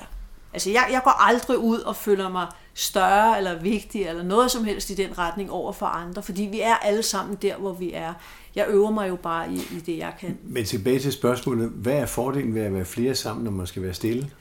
Altså, 0.54 0.70
jeg, 0.70 0.88
jeg 0.92 1.02
går 1.04 1.12
aldrig 1.12 1.58
ud 1.58 1.80
og 1.80 1.96
føler 1.96 2.30
mig 2.30 2.48
større 2.78 3.38
eller 3.38 3.62
vigtig 3.62 4.08
eller 4.08 4.24
noget 4.24 4.52
som 4.52 4.64
helst 4.64 4.90
i 4.90 4.94
den 4.94 5.18
retning 5.18 5.52
over 5.52 5.72
for 5.72 5.86
andre, 5.86 6.24
fordi 6.24 6.44
vi 6.44 6.62
er 6.62 6.76
alle 6.76 7.04
sammen 7.04 7.38
der, 7.42 7.58
hvor 7.58 7.74
vi 7.74 7.94
er 7.94 8.14
jeg 8.56 8.68
øver 8.70 8.92
mig 8.92 9.10
jo 9.10 9.16
bare 9.16 9.52
i, 9.52 9.56
i 9.56 9.80
det, 9.86 9.98
jeg 9.98 10.14
kan. 10.20 10.38
Men 10.44 10.66
tilbage 10.66 11.00
til 11.00 11.12
spørgsmålet, 11.12 11.70
hvad 11.70 11.94
er 11.94 12.06
fordelen 12.06 12.56
ved 12.56 12.62
at 12.62 12.74
være 12.74 12.86
flere 12.86 13.16
sammen, 13.16 13.44
når 13.44 13.52
man 13.52 13.68
skal 13.68 13.82
være 13.84 13.94
stille? 13.94 14.32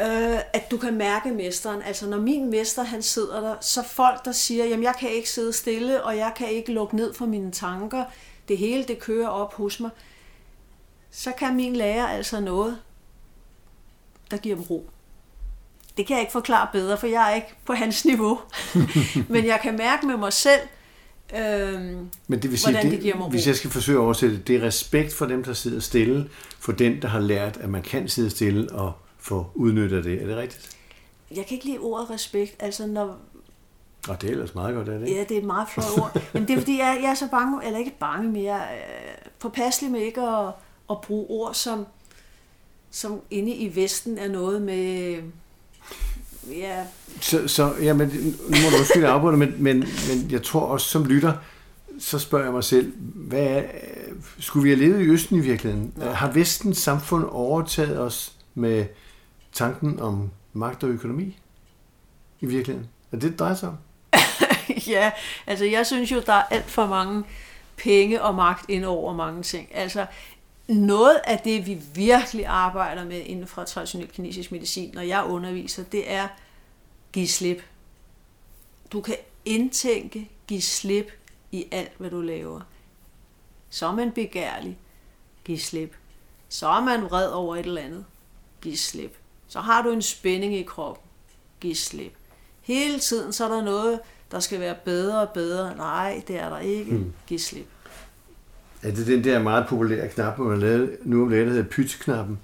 Øh, 0.00 0.38
at 0.52 0.70
du 0.70 0.76
kan 0.76 0.94
mærke 0.98 1.30
mesteren. 1.30 1.82
Altså 1.82 2.08
når 2.08 2.18
min 2.18 2.50
mester 2.50 2.82
han 2.82 3.02
sidder 3.02 3.40
der, 3.40 3.56
så 3.60 3.82
folk 3.82 4.24
der 4.24 4.32
siger, 4.32 4.64
jamen 4.64 4.82
jeg 4.82 4.94
kan 5.00 5.10
ikke 5.10 5.30
sidde 5.30 5.52
stille, 5.52 6.04
og 6.04 6.16
jeg 6.16 6.32
kan 6.36 6.48
ikke 6.48 6.72
lukke 6.72 6.96
ned 6.96 7.14
for 7.14 7.26
mine 7.26 7.52
tanker, 7.52 8.04
det 8.48 8.58
hele 8.58 8.84
det 8.84 8.98
kører 8.98 9.28
op 9.28 9.54
hos 9.54 9.80
mig, 9.80 9.90
så 11.10 11.32
kan 11.38 11.56
min 11.56 11.76
lærer 11.76 12.06
altså 12.06 12.40
noget, 12.40 12.78
der 14.30 14.36
giver 14.36 14.56
dem 14.56 14.64
ro. 14.64 14.90
Det 15.96 16.06
kan 16.06 16.14
jeg 16.14 16.20
ikke 16.20 16.32
forklare 16.32 16.68
bedre, 16.72 16.98
for 16.98 17.06
jeg 17.06 17.30
er 17.30 17.34
ikke 17.34 17.54
på 17.64 17.72
hans 17.72 18.04
niveau. 18.04 18.40
Men 19.28 19.46
jeg 19.46 19.60
kan 19.62 19.76
mærke 19.76 20.06
med 20.06 20.16
mig 20.16 20.32
selv, 20.32 20.60
Øhm, 21.36 22.10
Men 22.28 22.42
det 22.42 22.50
vil 22.50 22.58
sige, 22.58 22.82
det, 22.82 22.90
det 22.90 23.00
giver 23.00 23.16
mig 23.16 23.28
hvis 23.28 23.46
jeg 23.46 23.56
skal 23.56 23.70
forsøge 23.70 23.98
at 23.98 24.02
oversætte 24.02 24.38
det, 24.38 24.56
er 24.56 24.62
respekt 24.62 25.14
for 25.14 25.26
dem, 25.26 25.44
der 25.44 25.52
sidder 25.52 25.80
stille, 25.80 26.28
for 26.58 26.72
den, 26.72 27.02
der 27.02 27.08
har 27.08 27.20
lært, 27.20 27.56
at 27.56 27.68
man 27.68 27.82
kan 27.82 28.08
sidde 28.08 28.30
stille 28.30 28.72
og 28.72 28.92
få 29.18 29.46
udnyttet 29.54 30.04
det. 30.04 30.22
Er 30.22 30.26
det 30.26 30.36
rigtigt? 30.36 30.76
Jeg 31.36 31.46
kan 31.46 31.54
ikke 31.54 31.66
lide 31.66 31.78
ordet 31.78 32.10
respekt. 32.10 32.56
Altså, 32.58 32.86
når, 32.86 33.18
og 34.08 34.20
det 34.22 34.28
er 34.28 34.32
ellers 34.32 34.54
meget 34.54 34.74
godt, 34.74 34.88
er 34.88 34.98
det 34.98 35.06
ikke? 35.06 35.18
Ja, 35.18 35.24
det 35.24 35.34
er 35.34 35.38
et 35.38 35.46
meget 35.46 35.68
flot 35.68 35.98
ord. 35.98 36.22
Men 36.32 36.48
det 36.48 36.54
er 36.54 36.58
fordi, 36.58 36.78
jeg, 36.78 36.98
jeg 37.02 37.10
er 37.10 37.14
så 37.14 37.28
bange, 37.30 37.66
eller 37.66 37.78
ikke 37.78 37.96
bange, 38.00 38.42
jeg 38.42 38.56
er 38.56 39.28
påpasselig 39.38 39.92
med 39.92 40.00
ikke 40.00 40.20
at, 40.20 40.52
at 40.90 41.00
bruge 41.00 41.26
ord, 41.28 41.54
som, 41.54 41.86
som 42.90 43.20
inde 43.30 43.54
i 43.54 43.76
Vesten 43.76 44.18
er 44.18 44.28
noget 44.28 44.62
med 44.62 45.18
ja. 46.50 46.84
Så, 47.20 47.48
så 47.48 47.74
jamen, 47.82 48.08
nu 48.48 48.56
må 48.64 48.70
du 48.70 48.76
også 48.80 49.06
afbryde, 49.06 49.36
men, 49.36 49.54
men, 49.58 49.78
men 49.78 50.30
jeg 50.30 50.42
tror 50.42 50.60
også 50.60 50.88
som 50.88 51.04
lytter, 51.04 51.32
så 51.98 52.18
spørger 52.18 52.44
jeg 52.44 52.52
mig 52.52 52.64
selv, 52.64 52.92
hvad 53.14 53.46
er, 53.46 53.62
skulle 54.38 54.62
vi 54.62 54.68
have 54.68 54.80
levet 54.80 55.00
i 55.00 55.10
Østen 55.10 55.36
i 55.36 55.40
virkeligheden? 55.40 55.92
Nej. 55.96 56.12
Har 56.12 56.30
Vestens 56.30 56.78
samfund 56.78 57.24
overtaget 57.30 58.00
os 58.00 58.32
med 58.54 58.86
tanken 59.52 60.00
om 60.00 60.30
magt 60.52 60.84
og 60.84 60.90
økonomi 60.90 61.38
i 62.40 62.46
virkeligheden? 62.46 62.88
Er 63.12 63.16
det, 63.16 63.30
det 63.30 63.38
drejer 63.38 63.54
sig 63.54 63.68
om? 63.68 63.76
ja, 64.94 65.10
altså 65.46 65.64
jeg 65.64 65.86
synes 65.86 66.12
jo, 66.12 66.22
der 66.26 66.32
er 66.32 66.42
alt 66.42 66.70
for 66.70 66.86
mange 66.86 67.24
penge 67.76 68.22
og 68.22 68.34
magt 68.34 68.70
ind 68.70 68.84
over 68.84 69.14
mange 69.14 69.42
ting. 69.42 69.68
Altså 69.74 70.06
noget 70.74 71.20
af 71.24 71.38
det, 71.38 71.66
vi 71.66 71.74
virkelig 71.94 72.46
arbejder 72.46 73.04
med 73.04 73.20
inden 73.20 73.46
for 73.46 73.64
traditionel 73.64 74.08
kinesisk 74.08 74.52
medicin, 74.52 74.90
når 74.94 75.02
jeg 75.02 75.24
underviser, 75.24 75.84
det 75.84 76.10
er 76.10 76.28
give 77.12 77.28
slip. 77.28 77.62
Du 78.92 79.00
kan 79.00 79.16
indtænke, 79.44 80.30
give 80.46 80.62
slip 80.62 81.12
i 81.52 81.66
alt, 81.70 81.92
hvad 81.98 82.10
du 82.10 82.20
laver. 82.20 82.60
Så 83.70 83.86
er 83.86 83.92
man 83.92 84.12
begærlig, 84.12 84.78
giv 85.44 85.58
slip. 85.58 85.96
Så 86.48 86.68
er 86.68 86.80
man 86.80 87.02
vred 87.02 87.28
over 87.28 87.56
et 87.56 87.66
eller 87.66 87.82
andet, 87.82 88.04
giv 88.60 88.76
slip. 88.76 89.16
Så 89.48 89.60
har 89.60 89.82
du 89.82 89.90
en 89.90 90.02
spænding 90.02 90.54
i 90.54 90.62
kroppen, 90.62 91.04
giv 91.60 91.74
slip. 91.74 92.12
Hele 92.60 92.98
tiden 92.98 93.32
så 93.32 93.44
er 93.44 93.48
der 93.48 93.62
noget, 93.62 94.00
der 94.30 94.40
skal 94.40 94.60
være 94.60 94.76
bedre 94.84 95.20
og 95.20 95.28
bedre. 95.28 95.76
Nej, 95.76 96.22
det 96.28 96.36
er 96.36 96.48
der 96.48 96.58
ikke. 96.58 96.90
Hmm. 96.90 97.12
Giv 97.26 97.38
slip. 97.38 97.68
Er 98.82 98.90
det 98.90 99.06
den 99.06 99.24
der 99.24 99.42
meget 99.42 99.66
populære 99.68 100.08
knap, 100.08 100.38
man 100.38 100.60
lavet 100.60 100.96
nu 101.02 101.22
om 101.22 101.30
det, 101.30 101.46
der 101.46 101.52
hedder 101.52 101.70
pytknappen? 101.70 102.38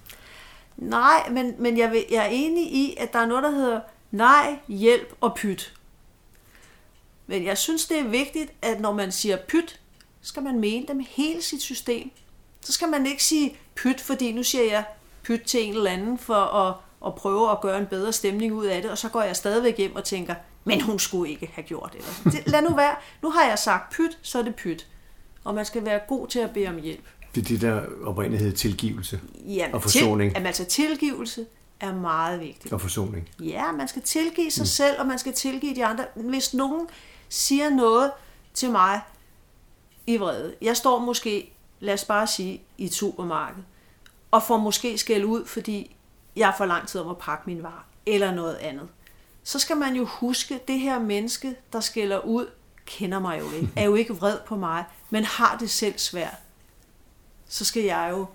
Nej, 0.77 1.29
men, 1.31 1.55
men 1.59 1.79
jeg, 1.79 1.91
vil, 1.91 2.05
jeg 2.11 2.25
er 2.25 2.29
enig 2.29 2.73
i, 2.73 2.97
at 2.99 3.13
der 3.13 3.19
er 3.19 3.27
noget, 3.27 3.45
der 3.45 3.51
hedder 3.51 3.81
nej, 4.11 4.59
hjælp 4.69 5.15
og 5.21 5.35
pyt. 5.37 5.75
Men 7.27 7.45
jeg 7.45 7.59
synes, 7.59 7.87
det 7.87 7.99
er 7.99 8.09
vigtigt, 8.09 8.53
at 8.63 8.81
når 8.81 8.93
man 8.93 9.13
siger 9.13 9.37
pyt, 9.49 9.81
skal 10.23 10.43
man 10.43 10.61
mene 10.61 10.87
det 10.87 10.97
med 10.97 11.05
hele 11.09 11.43
sit 11.43 11.63
system. 11.63 12.11
Så 12.61 12.73
skal 12.73 12.89
man 12.89 13.07
ikke 13.07 13.25
sige 13.25 13.57
pyt, 13.75 14.01
fordi 14.01 14.33
nu 14.33 14.43
siger 14.43 14.65
jeg 14.65 14.85
pyt 15.23 15.41
til 15.47 15.65
en 15.65 15.75
eller 15.75 15.91
anden 15.91 16.19
for 16.19 16.35
at, 16.35 16.75
at 17.07 17.15
prøve 17.15 17.51
at 17.51 17.61
gøre 17.61 17.79
en 17.79 17.87
bedre 17.87 18.13
stemning 18.13 18.53
ud 18.53 18.67
af 18.67 18.83
det, 18.83 18.91
og 18.91 18.99
så 18.99 19.09
går 19.09 19.23
jeg 19.23 19.37
stadigvæk 19.37 19.79
hjem 19.79 19.97
og 19.97 20.05
tænker, 20.05 20.35
men 20.65 20.81
hun 20.81 20.99
skulle 20.99 21.31
ikke 21.31 21.51
have 21.55 21.65
gjort 21.65 21.93
det. 21.93 22.43
Lad 22.53 22.63
nu 22.63 22.75
være. 22.77 22.97
Nu 23.23 23.31
har 23.31 23.45
jeg 23.45 23.59
sagt 23.59 23.93
pyt, 23.93 24.19
så 24.23 24.39
er 24.39 24.43
det 24.43 24.55
pyt 24.55 24.87
og 25.45 25.55
man 25.55 25.65
skal 25.65 25.85
være 25.85 26.01
god 26.09 26.29
til 26.29 26.39
at 26.39 26.51
bede 26.51 26.69
om 26.69 26.81
hjælp. 26.81 27.05
Det 27.35 27.41
er 27.41 27.45
det, 27.45 27.61
der 27.61 27.83
oprindeligt 28.05 28.43
hedder 28.43 28.57
tilgivelse 28.57 29.21
Jamen, 29.47 29.75
og 29.75 29.83
forsoning. 29.83 30.31
Til, 30.31 30.37
jamen, 30.37 30.47
altså 30.47 30.65
tilgivelse 30.65 31.47
er 31.81 31.95
meget 31.95 32.41
vigtigt. 32.41 32.75
Og 32.75 32.81
forsoning. 32.81 33.29
Ja, 33.41 33.73
man 33.73 33.89
skal 33.89 34.03
tilgive 34.03 34.51
sig 34.51 34.63
mm. 34.63 34.67
selv, 34.67 35.01
og 35.01 35.07
man 35.07 35.19
skal 35.19 35.33
tilgive 35.33 35.75
de 35.75 35.85
andre. 35.85 36.05
Hvis 36.15 36.55
nogen 36.55 36.87
siger 37.29 37.71
noget 37.71 38.11
til 38.55 38.71
mig 38.71 39.01
i 40.07 40.17
vrede, 40.17 40.55
jeg 40.63 40.77
står 40.77 40.99
måske, 40.99 41.53
lad 41.81 41.95
os 41.95 42.05
bare 42.05 42.27
sige, 42.27 42.63
i 42.79 42.85
et 42.85 42.95
supermarked, 42.95 43.63
og 44.31 44.43
får 44.43 44.57
måske 44.57 44.99
skæld 44.99 45.25
ud, 45.25 45.47
fordi 45.47 45.97
jeg 46.37 46.55
får 46.59 46.67
lang 46.67 46.89
tid 46.89 47.01
om 47.01 47.11
at 47.11 47.19
pakke 47.19 47.43
min 47.47 47.63
varer, 47.63 47.87
eller 48.07 48.35
noget 48.35 48.55
andet. 48.55 48.89
Så 49.43 49.59
skal 49.59 49.77
man 49.77 49.95
jo 49.95 50.05
huske, 50.05 50.61
det 50.69 50.81
her 50.81 50.99
menneske, 50.99 51.57
der 51.73 51.81
skælder 51.81 52.19
ud, 52.19 52.47
kender 52.89 53.19
mig 53.19 53.41
jo 53.41 53.51
ikke, 53.51 53.69
er 53.77 53.85
jo 53.85 53.95
ikke 53.95 54.17
vred 54.17 54.39
på 54.47 54.57
mig, 54.57 54.85
men 55.11 55.25
har 55.25 55.57
det 55.57 55.71
selv 55.71 55.99
svært, 55.99 56.37
så 57.49 57.65
skal 57.65 57.83
jeg 57.83 58.09
jo 58.11 58.27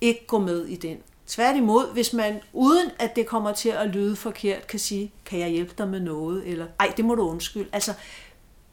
ikke 0.00 0.26
gå 0.26 0.38
med 0.38 0.66
i 0.66 0.76
den 0.76 0.98
Tværtimod, 1.30 1.92
hvis 1.92 2.12
man 2.12 2.40
uden 2.52 2.90
at 2.98 3.16
det 3.16 3.26
kommer 3.26 3.52
til 3.52 3.68
at 3.68 3.88
lyde 3.88 4.16
forkert, 4.16 4.66
kan 4.66 4.78
sige, 4.78 5.12
kan 5.24 5.38
jeg 5.38 5.48
hjælpe 5.48 5.74
dig 5.78 5.88
med 5.88 6.00
noget, 6.00 6.48
eller 6.48 6.66
ej, 6.78 6.92
det 6.96 7.04
må 7.04 7.14
du 7.14 7.28
undskylde. 7.28 7.68
Altså, 7.72 7.94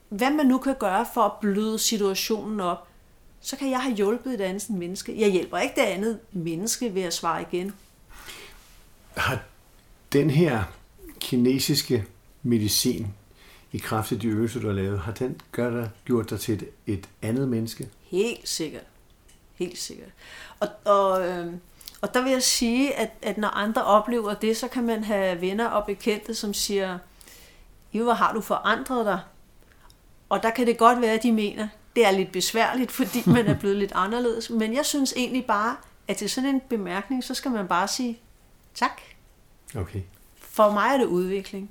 hvad 0.08 0.30
man 0.30 0.46
nu 0.46 0.58
kan 0.58 0.74
gøre 0.78 1.06
for 1.14 1.22
at 1.22 1.32
bløde 1.40 1.78
situationen 1.78 2.60
op, 2.60 2.88
så 3.40 3.56
kan 3.56 3.70
jeg 3.70 3.82
have 3.82 3.94
hjulpet 3.94 4.34
et 4.34 4.40
andet 4.40 4.70
menneske. 4.70 5.20
Jeg 5.20 5.30
hjælper 5.30 5.58
ikke 5.58 5.74
det 5.74 5.86
andet 5.86 6.18
menneske 6.32 6.94
ved 6.94 7.02
at 7.02 7.14
svare 7.14 7.42
igen. 7.42 7.74
Har 9.16 9.42
den 10.12 10.30
her 10.30 10.62
kinesiske 11.20 12.04
medicin, 12.42 13.06
i 13.72 13.78
kraft 13.78 14.12
af 14.12 14.20
de 14.20 14.26
øvelser, 14.26 14.60
du 14.60 14.66
har 14.66 14.74
lavet, 14.74 15.00
har 15.00 15.12
den 15.12 15.40
gør 15.52 15.70
dig, 15.70 15.90
gjort 16.04 16.30
dig 16.30 16.40
til 16.40 16.54
et, 16.54 16.68
et 16.86 17.08
andet 17.22 17.48
menneske? 17.48 17.88
Helt 18.02 18.48
sikkert. 18.48 18.84
Helt 19.54 19.78
sikkert. 19.78 20.10
Og, 20.60 20.68
og, 20.84 21.28
øh, 21.28 21.52
og 22.00 22.14
der 22.14 22.22
vil 22.22 22.32
jeg 22.32 22.42
sige, 22.42 22.94
at, 22.94 23.10
at 23.22 23.38
når 23.38 23.48
andre 23.48 23.84
oplever 23.84 24.34
det, 24.34 24.56
så 24.56 24.68
kan 24.68 24.84
man 24.84 25.04
have 25.04 25.40
venner 25.40 25.66
og 25.66 25.86
bekendte, 25.86 26.34
som 26.34 26.54
siger, 26.54 26.98
jo, 27.92 28.04
hvor 28.04 28.12
har 28.12 28.32
du 28.32 28.40
forandret 28.40 29.06
dig? 29.06 29.20
Og 30.28 30.42
der 30.42 30.50
kan 30.50 30.66
det 30.66 30.78
godt 30.78 31.00
være, 31.00 31.12
at 31.12 31.22
de 31.22 31.32
mener, 31.32 31.68
det 31.96 32.06
er 32.06 32.10
lidt 32.10 32.32
besværligt, 32.32 32.92
fordi 32.92 33.22
man 33.26 33.46
er 33.46 33.58
blevet 33.58 33.76
lidt 33.76 33.92
anderledes. 33.94 34.50
Men 34.50 34.74
jeg 34.74 34.86
synes 34.86 35.14
egentlig 35.16 35.46
bare, 35.46 35.76
at 36.08 36.16
til 36.16 36.30
sådan 36.30 36.50
en 36.50 36.60
bemærkning, 36.60 37.24
så 37.24 37.34
skal 37.34 37.50
man 37.50 37.68
bare 37.68 37.88
sige 37.88 38.18
tak. 38.74 39.00
Okay. 39.76 40.00
For 40.38 40.70
mig 40.70 40.88
er 40.94 40.98
det 40.98 41.06
udvikling. 41.06 41.70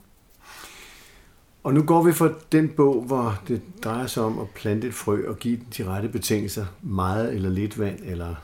Og 1.63 1.73
nu 1.73 1.83
går 1.83 2.03
vi 2.03 2.13
fra 2.13 2.29
den 2.51 2.69
bog, 2.69 3.03
hvor 3.03 3.41
det 3.47 3.61
drejer 3.83 4.07
sig 4.07 4.23
om 4.23 4.39
at 4.39 4.49
plante 4.49 4.87
et 4.87 4.93
frø 4.93 5.27
og 5.27 5.39
give 5.39 5.59
de 5.77 5.85
rette 5.85 6.09
betingelser, 6.09 6.65
meget 6.81 7.33
eller 7.33 7.49
lidt 7.49 7.79
vand, 7.79 7.99
eller 8.03 8.35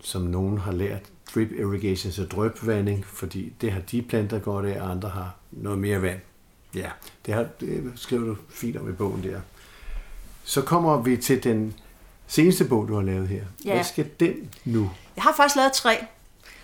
som 0.00 0.22
nogen 0.22 0.58
har 0.58 0.72
lært, 0.72 1.02
drip 1.34 1.52
irrigation, 1.52 2.12
så 2.12 2.24
drøbvanding, 2.24 3.06
fordi 3.06 3.52
det 3.60 3.72
har 3.72 3.80
de 3.80 4.02
planter 4.02 4.38
godt 4.38 4.66
af, 4.66 4.82
og 4.82 4.90
andre 4.90 5.08
har 5.08 5.34
noget 5.50 5.78
mere 5.78 6.02
vand. 6.02 6.20
Ja, 6.74 6.90
det, 7.26 7.34
har, 7.34 7.46
det 7.60 7.92
skriver 7.96 8.24
du 8.24 8.36
fint 8.50 8.76
om 8.76 8.88
i 8.88 8.92
bogen 8.92 9.22
der. 9.22 9.40
Så 10.44 10.62
kommer 10.62 11.02
vi 11.02 11.16
til 11.16 11.44
den 11.44 11.74
seneste 12.26 12.64
bog, 12.64 12.88
du 12.88 12.94
har 12.94 13.02
lavet 13.02 13.28
her. 13.28 13.44
Ja. 13.64 13.74
Hvad 13.74 13.84
skal 13.84 14.10
den 14.20 14.50
nu? 14.64 14.90
Jeg 15.16 15.22
har 15.22 15.34
faktisk 15.36 15.56
lavet 15.56 15.72
tre. 15.72 15.96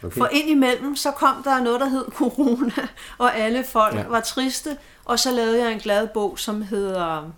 Okay. 0.02 0.18
For 0.18 0.28
ind 0.32 0.50
imellem, 0.50 0.96
så 0.96 1.10
kom 1.10 1.42
der 1.44 1.62
noget, 1.62 1.80
der 1.80 1.88
hed 1.88 2.04
corona, 2.18 2.88
og 3.18 3.36
alle 3.36 3.64
folk 3.64 3.94
ja. 3.94 4.06
var 4.06 4.20
triste, 4.20 4.76
og 5.08 5.18
så 5.18 5.30
lavede 5.30 5.64
jeg 5.64 5.72
en 5.72 5.78
glad 5.78 6.08
bog, 6.08 6.38
som 6.38 6.62
hedder, 6.62 7.30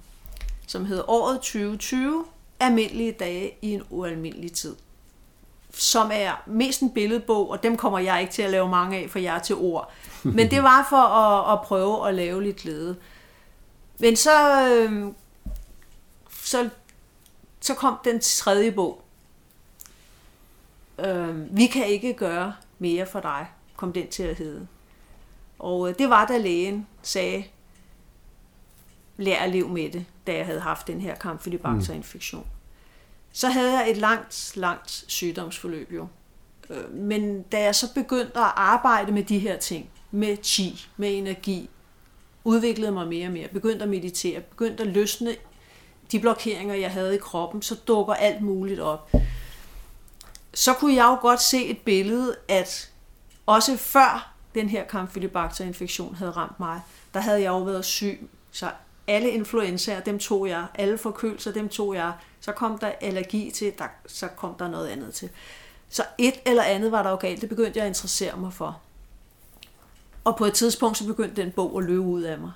som 0.66 0.84
hedder 0.84 1.10
Året 1.10 1.36
2020, 1.36 2.24
Almindelige 2.60 3.12
dage 3.12 3.52
i 3.62 3.72
en 3.72 3.82
ualmindelig 3.90 4.52
tid. 4.52 4.76
Som 5.70 6.10
er 6.12 6.42
mest 6.46 6.80
en 6.80 6.90
billedbog, 6.90 7.50
og 7.50 7.62
dem 7.62 7.76
kommer 7.76 7.98
jeg 7.98 8.20
ikke 8.20 8.32
til 8.32 8.42
at 8.42 8.50
lave 8.50 8.68
mange 8.68 8.98
af, 8.98 9.10
for 9.10 9.18
jeg 9.18 9.36
er 9.36 9.38
til 9.38 9.56
ord. 9.56 9.92
Men 10.22 10.50
det 10.50 10.62
var 10.62 10.86
for 10.88 10.96
at, 10.96 11.52
at 11.52 11.66
prøve 11.66 12.08
at 12.08 12.14
lave 12.14 12.42
lidt 12.42 12.56
glæde. 12.56 12.96
Men 13.98 14.16
så, 14.16 14.66
øh, 14.68 15.12
så, 16.30 16.68
så 17.60 17.74
kom 17.74 17.98
den 18.04 18.20
tredje 18.20 18.72
bog. 18.72 19.02
Øh, 20.98 21.56
vi 21.56 21.66
kan 21.66 21.86
ikke 21.86 22.12
gøre 22.12 22.54
mere 22.78 23.06
for 23.06 23.20
dig, 23.20 23.46
kom 23.76 23.92
den 23.92 24.08
til 24.08 24.22
at 24.22 24.36
hedde. 24.36 24.66
Og 25.58 25.88
øh, 25.88 25.98
det 25.98 26.10
var 26.10 26.26
da 26.26 26.38
lægen 26.38 26.86
sagde, 27.02 27.44
lær 29.20 29.38
at 29.38 29.50
leve 29.50 29.68
med 29.68 29.90
det, 29.90 30.04
da 30.26 30.36
jeg 30.36 30.46
havde 30.46 30.60
haft 30.60 30.86
den 30.86 31.00
her 31.00 31.14
kampfilibacter-infektion. 31.14 32.40
Mm. 32.40 32.46
Så 33.32 33.48
havde 33.48 33.78
jeg 33.78 33.90
et 33.90 33.96
langt, 33.96 34.52
langt 34.54 35.04
sygdomsforløb 35.06 35.92
jo. 35.92 36.06
Øh, 36.70 36.94
men 36.94 37.42
da 37.42 37.62
jeg 37.62 37.74
så 37.74 37.94
begyndte 37.94 38.38
at 38.38 38.52
arbejde 38.56 39.12
med 39.12 39.24
de 39.24 39.38
her 39.38 39.56
ting, 39.56 39.90
med 40.10 40.36
chi, 40.42 40.86
med 40.96 41.18
energi, 41.18 41.70
udviklede 42.44 42.92
mig 42.92 43.08
mere 43.08 43.26
og 43.26 43.32
mere, 43.32 43.48
begyndte 43.48 43.82
at 43.82 43.88
meditere, 43.88 44.40
begyndte 44.40 44.82
at 44.82 44.88
løsne 44.88 45.36
de 46.12 46.20
blokeringer, 46.20 46.74
jeg 46.74 46.90
havde 46.90 47.14
i 47.14 47.18
kroppen, 47.18 47.62
så 47.62 47.74
dukker 47.74 48.14
alt 48.14 48.42
muligt 48.42 48.80
op. 48.80 49.12
Så 50.54 50.74
kunne 50.74 50.94
jeg 50.94 51.04
jo 51.04 51.18
godt 51.20 51.42
se 51.42 51.66
et 51.66 51.78
billede, 51.78 52.36
at 52.48 52.90
også 53.46 53.76
før 53.76 54.34
den 54.54 54.68
her 54.68 54.84
kampfilibacter-infektion 54.84 56.14
havde 56.14 56.30
ramt 56.30 56.60
mig, 56.60 56.80
der 57.14 57.20
havde 57.20 57.40
jeg 57.40 57.48
jo 57.48 57.58
været 57.58 57.84
syg. 57.84 58.30
Så 58.50 58.70
alle 59.06 59.30
influenzaer, 59.30 60.00
dem 60.00 60.18
tog 60.18 60.48
jeg. 60.48 60.66
Alle 60.74 60.98
forkølelser, 60.98 61.52
dem 61.52 61.68
tog 61.68 61.94
jeg. 61.94 62.12
Så 62.40 62.52
kom 62.52 62.78
der 62.78 62.92
allergi 63.00 63.50
til, 63.50 63.72
der, 63.78 63.84
så 64.06 64.28
kom 64.28 64.54
der 64.54 64.68
noget 64.68 64.88
andet 64.88 65.14
til. 65.14 65.30
Så 65.88 66.04
et 66.18 66.34
eller 66.46 66.62
andet 66.62 66.92
var 66.92 67.02
der 67.02 67.10
jo 67.10 67.16
galt. 67.16 67.40
Det 67.40 67.48
begyndte 67.48 67.78
jeg 67.78 67.84
at 67.84 67.90
interessere 67.90 68.36
mig 68.36 68.52
for. 68.52 68.80
Og 70.24 70.36
på 70.36 70.44
et 70.44 70.54
tidspunkt, 70.54 70.98
så 70.98 71.06
begyndte 71.06 71.42
den 71.42 71.50
bog 71.50 71.78
at 71.78 71.84
løbe 71.84 72.00
ud 72.00 72.22
af 72.22 72.38
mig. 72.38 72.52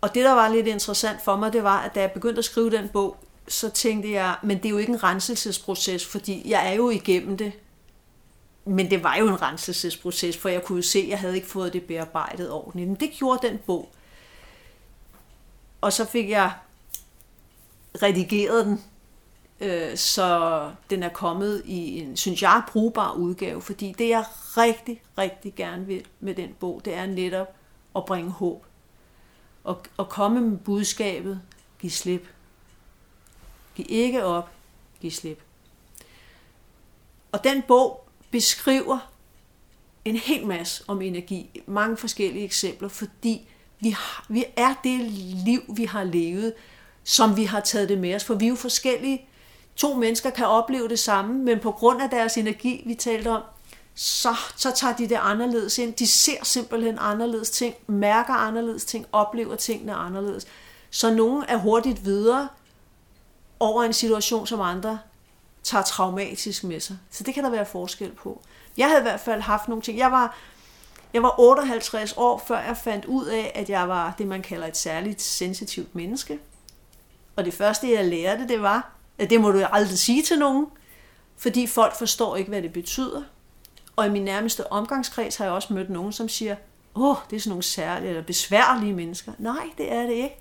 Og 0.00 0.14
det, 0.14 0.24
der 0.24 0.32
var 0.32 0.48
lidt 0.48 0.66
interessant 0.66 1.22
for 1.22 1.36
mig, 1.36 1.52
det 1.52 1.62
var, 1.62 1.78
at 1.80 1.94
da 1.94 2.00
jeg 2.00 2.12
begyndte 2.12 2.38
at 2.38 2.44
skrive 2.44 2.70
den 2.70 2.88
bog, 2.88 3.16
så 3.48 3.70
tænkte 3.70 4.12
jeg, 4.12 4.36
men 4.42 4.56
det 4.56 4.64
er 4.64 4.70
jo 4.70 4.78
ikke 4.78 4.92
en 4.92 5.02
renselsesproces, 5.02 6.06
fordi 6.06 6.50
jeg 6.50 6.68
er 6.68 6.72
jo 6.72 6.90
igennem 6.90 7.36
det. 7.36 7.52
Men 8.64 8.90
det 8.90 9.02
var 9.02 9.16
jo 9.16 9.28
en 9.28 9.42
renselsesproces, 9.42 10.36
for 10.36 10.48
jeg 10.48 10.64
kunne 10.64 10.82
se, 10.82 10.98
at 10.98 11.08
jeg 11.08 11.18
havde 11.18 11.34
ikke 11.34 11.48
fået 11.48 11.72
det 11.72 11.84
bearbejdet 11.84 12.50
ordentligt. 12.50 12.88
Men 12.88 13.00
det 13.00 13.10
gjorde 13.10 13.48
den 13.48 13.58
bog. 13.66 13.88
Og 15.80 15.92
så 15.92 16.04
fik 16.04 16.30
jeg 16.30 16.52
redigeret 18.02 18.66
den, 18.66 18.84
øh, 19.60 19.96
så 19.96 20.70
den 20.90 21.02
er 21.02 21.08
kommet 21.08 21.62
i 21.64 22.00
en, 22.00 22.16
synes 22.16 22.42
jeg, 22.42 22.62
brugbar 22.68 23.12
udgave, 23.12 23.62
fordi 23.62 23.94
det 23.98 24.08
jeg 24.08 24.24
rigtig, 24.56 25.02
rigtig 25.18 25.54
gerne 25.54 25.86
vil 25.86 26.04
med 26.20 26.34
den 26.34 26.54
bog, 26.60 26.80
det 26.84 26.94
er 26.94 27.06
netop 27.06 27.54
at 27.96 28.04
bringe 28.04 28.30
håb. 28.30 28.66
Og, 29.64 29.82
og 29.96 30.08
komme 30.08 30.40
med 30.40 30.58
budskabet, 30.58 31.40
giv 31.78 31.90
slip. 31.90 32.28
Giv 33.74 33.86
ikke 33.88 34.24
op, 34.24 34.50
giv 35.00 35.10
slip. 35.10 35.42
Og 37.32 37.44
den 37.44 37.62
bog 37.62 38.08
beskriver 38.30 39.12
en 40.04 40.16
hel 40.16 40.46
masse 40.46 40.84
om 40.86 41.02
energi, 41.02 41.62
mange 41.66 41.96
forskellige 41.96 42.44
eksempler, 42.44 42.88
fordi 42.88 43.48
vi, 43.80 43.90
har, 43.90 44.24
vi 44.28 44.44
er 44.56 44.74
det 44.84 45.00
liv, 45.44 45.60
vi 45.68 45.84
har 45.84 46.04
levet, 46.04 46.52
som 47.04 47.36
vi 47.36 47.44
har 47.44 47.60
taget 47.60 47.88
det 47.88 47.98
med 47.98 48.14
os. 48.14 48.24
For 48.24 48.34
vi 48.34 48.44
er 48.44 48.48
jo 48.48 48.56
forskellige. 48.56 49.28
To 49.76 49.94
mennesker 49.94 50.30
kan 50.30 50.46
opleve 50.46 50.88
det 50.88 50.98
samme, 50.98 51.34
men 51.34 51.60
på 51.60 51.72
grund 51.72 52.02
af 52.02 52.10
deres 52.10 52.36
energi, 52.36 52.82
vi 52.86 52.94
talte 52.94 53.28
om, 53.28 53.42
så, 53.94 54.34
så 54.56 54.72
tager 54.74 54.96
de 54.96 55.08
det 55.08 55.18
anderledes 55.22 55.78
ind. 55.78 55.94
De 55.94 56.06
ser 56.06 56.44
simpelthen 56.44 56.96
anderledes 57.00 57.50
ting, 57.50 57.74
mærker 57.86 58.34
anderledes 58.34 58.84
ting, 58.84 59.06
oplever 59.12 59.56
tingene 59.56 59.94
anderledes. 59.94 60.46
Så 60.90 61.14
nogen 61.14 61.44
er 61.48 61.56
hurtigt 61.56 62.04
videre 62.04 62.48
over 63.60 63.82
en 63.82 63.92
situation, 63.92 64.46
som 64.46 64.60
andre 64.60 64.98
tager 65.62 65.84
traumatisk 65.84 66.64
med 66.64 66.80
sig. 66.80 66.98
Så 67.10 67.24
det 67.24 67.34
kan 67.34 67.44
der 67.44 67.50
være 67.50 67.66
forskel 67.66 68.12
på. 68.12 68.40
Jeg 68.76 68.86
havde 68.88 69.00
i 69.00 69.02
hvert 69.02 69.20
fald 69.20 69.40
haft 69.40 69.68
nogle 69.68 69.82
ting. 69.82 69.98
Jeg 69.98 70.12
var, 70.12 70.36
jeg 71.14 71.22
var 71.22 71.40
58 71.40 72.14
år, 72.16 72.42
før 72.46 72.58
jeg 72.58 72.76
fandt 72.76 73.04
ud 73.04 73.26
af, 73.26 73.52
at 73.54 73.70
jeg 73.70 73.88
var 73.88 74.14
det, 74.18 74.26
man 74.26 74.42
kalder 74.42 74.66
et 74.66 74.76
særligt 74.76 75.22
sensitivt 75.22 75.94
menneske. 75.94 76.38
Og 77.36 77.44
det 77.44 77.54
første, 77.54 77.92
jeg 77.92 78.04
lærte, 78.04 78.48
det 78.48 78.62
var, 78.62 78.92
at 79.18 79.30
det 79.30 79.40
må 79.40 79.50
du 79.50 79.64
aldrig 79.72 79.98
sige 79.98 80.22
til 80.22 80.38
nogen, 80.38 80.66
fordi 81.36 81.66
folk 81.66 81.96
forstår 81.98 82.36
ikke, 82.36 82.48
hvad 82.48 82.62
det 82.62 82.72
betyder. 82.72 83.22
Og 83.96 84.06
i 84.06 84.10
min 84.10 84.24
nærmeste 84.24 84.72
omgangskreds 84.72 85.36
har 85.36 85.44
jeg 85.44 85.54
også 85.54 85.74
mødt 85.74 85.90
nogen, 85.90 86.12
som 86.12 86.28
siger, 86.28 86.56
åh, 86.94 87.10
oh, 87.10 87.16
det 87.30 87.36
er 87.36 87.40
sådan 87.40 87.50
nogle 87.50 87.62
særlige 87.62 88.08
eller 88.08 88.22
besværlige 88.22 88.92
mennesker. 88.92 89.32
Nej, 89.38 89.70
det 89.78 89.92
er 89.92 90.02
det 90.02 90.12
ikke. 90.12 90.36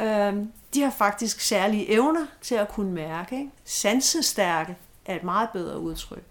Øhm, 0.00 0.52
de 0.74 0.82
har 0.82 0.90
faktisk 0.90 1.40
særlige 1.40 1.90
evner 1.90 2.26
til 2.42 2.54
at 2.54 2.68
kunne 2.68 2.92
mærke. 2.92 3.38
Ikke? 3.38 3.50
Sansestærke 3.64 4.76
er 5.06 5.16
et 5.16 5.22
meget 5.22 5.48
bedre 5.52 5.78
udtryk. 5.78 6.22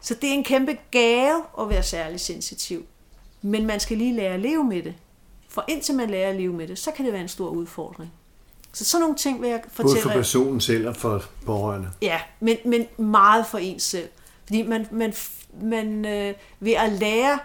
Så 0.00 0.14
det 0.14 0.30
er 0.30 0.34
en 0.34 0.44
kæmpe 0.44 0.76
gave 0.90 1.42
at 1.60 1.68
være 1.68 1.82
særlig 1.82 2.20
sensitiv. 2.20 2.86
Men 3.42 3.66
man 3.66 3.80
skal 3.80 3.96
lige 3.96 4.16
lære 4.16 4.34
at 4.34 4.40
leve 4.40 4.64
med 4.64 4.82
det. 4.82 4.94
For 5.48 5.64
indtil 5.68 5.94
man 5.94 6.10
lærer 6.10 6.30
at 6.30 6.36
leve 6.36 6.52
med 6.52 6.68
det, 6.68 6.78
så 6.78 6.90
kan 6.90 7.04
det 7.04 7.12
være 7.12 7.22
en 7.22 7.28
stor 7.28 7.48
udfordring. 7.48 8.12
Så 8.72 8.84
sådan 8.84 9.02
nogle 9.02 9.16
ting 9.16 9.42
vil 9.42 9.50
jeg 9.50 9.62
fortælle. 9.68 9.94
Både 9.94 10.02
for 10.02 10.10
personen 10.10 10.60
selv 10.60 10.88
og 10.88 10.96
for 10.96 11.24
pårørende. 11.46 11.90
Ja, 12.02 12.20
men, 12.40 12.56
men 12.64 12.86
meget 12.96 13.46
for 13.46 13.58
ens 13.58 13.82
selv. 13.82 14.08
Fordi 14.44 14.62
man, 14.62 14.86
man, 14.90 15.14
man 15.62 16.04
øh, 16.04 16.34
ved 16.60 16.72
at 16.72 16.92
lære 16.92 17.38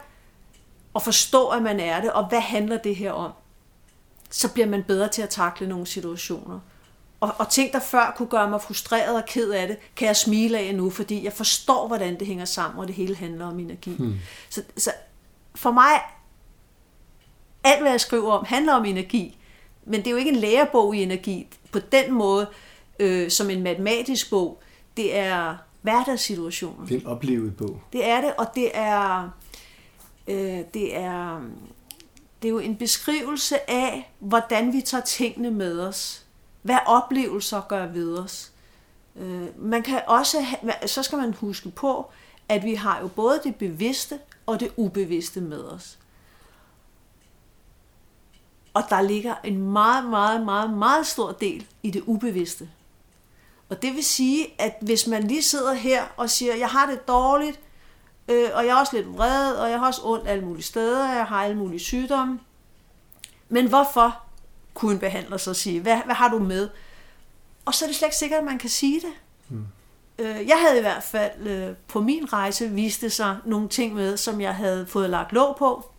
at 0.95 1.01
forstå, 1.01 1.47
at 1.47 1.61
man 1.61 1.79
er 1.79 2.01
det, 2.01 2.11
og 2.11 2.29
hvad 2.29 2.39
handler 2.39 2.77
det 2.77 2.95
her 2.95 3.11
om, 3.11 3.31
så 4.29 4.53
bliver 4.53 4.67
man 4.67 4.83
bedre 4.83 5.07
til 5.07 5.21
at 5.21 5.29
takle 5.29 5.67
nogle 5.67 5.87
situationer. 5.87 6.59
Og, 7.19 7.31
og 7.37 7.49
ting, 7.49 7.73
der 7.73 7.79
før 7.79 8.13
kunne 8.17 8.27
gøre 8.27 8.49
mig 8.49 8.61
frustreret 8.61 9.15
og 9.15 9.25
ked 9.27 9.51
af 9.51 9.67
det, 9.67 9.77
kan 9.95 10.07
jeg 10.07 10.15
smile 10.15 10.59
af 10.59 10.75
nu, 10.75 10.89
fordi 10.89 11.23
jeg 11.23 11.33
forstår, 11.33 11.87
hvordan 11.87 12.19
det 12.19 12.27
hænger 12.27 12.45
sammen, 12.45 12.79
og 12.79 12.87
det 12.87 12.95
hele 12.95 13.15
handler 13.15 13.45
om 13.45 13.59
energi. 13.59 13.95
Hmm. 13.95 14.15
Så, 14.49 14.63
så 14.77 14.91
for 15.55 15.71
mig, 15.71 16.01
alt 17.63 17.81
hvad 17.81 17.91
jeg 17.91 18.01
skriver 18.01 18.31
om, 18.31 18.45
handler 18.45 18.73
om 18.73 18.85
energi. 18.85 19.37
Men 19.85 19.99
det 19.99 20.07
er 20.07 20.11
jo 20.11 20.17
ikke 20.17 20.31
en 20.31 20.35
lærebog 20.35 20.95
i 20.95 21.03
energi 21.03 21.47
på 21.71 21.79
den 21.79 22.13
måde, 22.13 22.47
øh, 22.99 23.31
som 23.31 23.49
en 23.49 23.63
matematisk 23.63 24.29
bog. 24.29 24.61
Det 24.97 25.17
er 25.17 25.55
hverdagssituationen. 25.81 26.87
Det 26.87 26.95
er 26.95 26.99
en 26.99 27.07
oplevet 27.07 27.57
bog. 27.57 27.81
Det 27.93 28.09
er 28.09 28.21
det, 28.21 28.33
og 28.37 28.47
det 28.55 28.71
er, 28.73 29.29
øh, 30.27 30.59
det 30.73 30.97
er, 30.97 31.41
det 32.41 32.47
er 32.47 32.51
jo 32.51 32.59
en 32.59 32.75
beskrivelse 32.75 33.69
af, 33.69 34.11
hvordan 34.19 34.73
vi 34.73 34.81
tager 34.81 35.03
tingene 35.03 35.51
med 35.51 35.79
os. 35.79 36.24
Hvad 36.65 36.77
oplevelser 36.85 37.61
gør 37.61 37.85
ved 37.85 38.17
os. 38.17 38.51
Øh, 39.15 39.47
man 39.61 39.83
kan 39.83 40.01
også, 40.07 40.45
så 40.85 41.03
skal 41.03 41.17
man 41.17 41.33
huske 41.33 41.69
på, 41.69 42.11
at 42.49 42.63
vi 42.63 42.75
har 42.75 42.99
jo 43.01 43.07
både 43.07 43.41
det 43.43 43.55
bevidste 43.55 44.19
og 44.45 44.59
det 44.59 44.71
ubevidste 44.75 45.41
med 45.41 45.63
os. 45.63 45.99
Og 48.73 48.83
der 48.89 49.01
ligger 49.01 49.35
en 49.43 49.71
meget, 49.71 50.05
meget, 50.05 50.45
meget, 50.45 50.73
meget 50.73 51.07
stor 51.07 51.31
del 51.31 51.67
i 51.83 51.91
det 51.91 52.03
ubevidste. 52.05 52.69
Og 53.69 53.81
det 53.81 53.93
vil 53.93 54.03
sige, 54.03 54.47
at 54.57 54.77
hvis 54.81 55.07
man 55.07 55.23
lige 55.23 55.43
sidder 55.43 55.73
her 55.73 56.03
og 56.17 56.29
siger, 56.29 56.55
jeg 56.55 56.69
har 56.69 56.85
det 56.85 57.07
dårligt, 57.07 57.59
øh, 58.27 58.49
og 58.53 58.65
jeg 58.65 58.71
er 58.71 58.79
også 58.79 58.95
lidt 58.95 59.17
vred, 59.17 59.55
og 59.55 59.69
jeg 59.69 59.79
har 59.79 59.87
også 59.87 60.01
ondt 60.03 60.27
alle 60.27 60.45
mulige 60.45 60.63
steder, 60.63 61.13
jeg 61.13 61.25
har 61.25 61.43
alle 61.43 61.57
mulige 61.57 61.79
sygdomme. 61.79 62.39
Men 63.49 63.69
hvorfor, 63.69 64.24
kunne 64.75 64.93
en 64.93 64.99
behandler 64.99 65.37
så 65.37 65.53
sige, 65.53 65.81
hvad, 65.81 65.97
hvad 66.05 66.15
har 66.15 66.29
du 66.29 66.39
med? 66.39 66.69
Og 67.65 67.73
så 67.73 67.85
er 67.85 67.89
det 67.89 67.95
slet 67.95 68.07
ikke 68.07 68.17
sikkert, 68.17 68.39
at 68.39 68.45
man 68.45 68.57
kan 68.57 68.69
sige 68.69 69.01
det. 69.01 69.13
Mm. 69.49 69.65
Øh, 70.19 70.47
jeg 70.47 70.57
havde 70.65 70.77
i 70.77 70.81
hvert 70.81 71.03
fald 71.03 71.47
øh, 71.47 71.75
på 71.87 72.01
min 72.01 72.33
rejse 72.33 72.69
vist 72.69 73.01
det 73.01 73.11
sig 73.11 73.37
nogle 73.45 73.69
ting 73.69 73.93
med, 73.93 74.17
som 74.17 74.41
jeg 74.41 74.55
havde 74.55 74.87
fået 74.87 75.09
lagt 75.09 75.33
låg 75.33 75.55
på. 75.55 75.91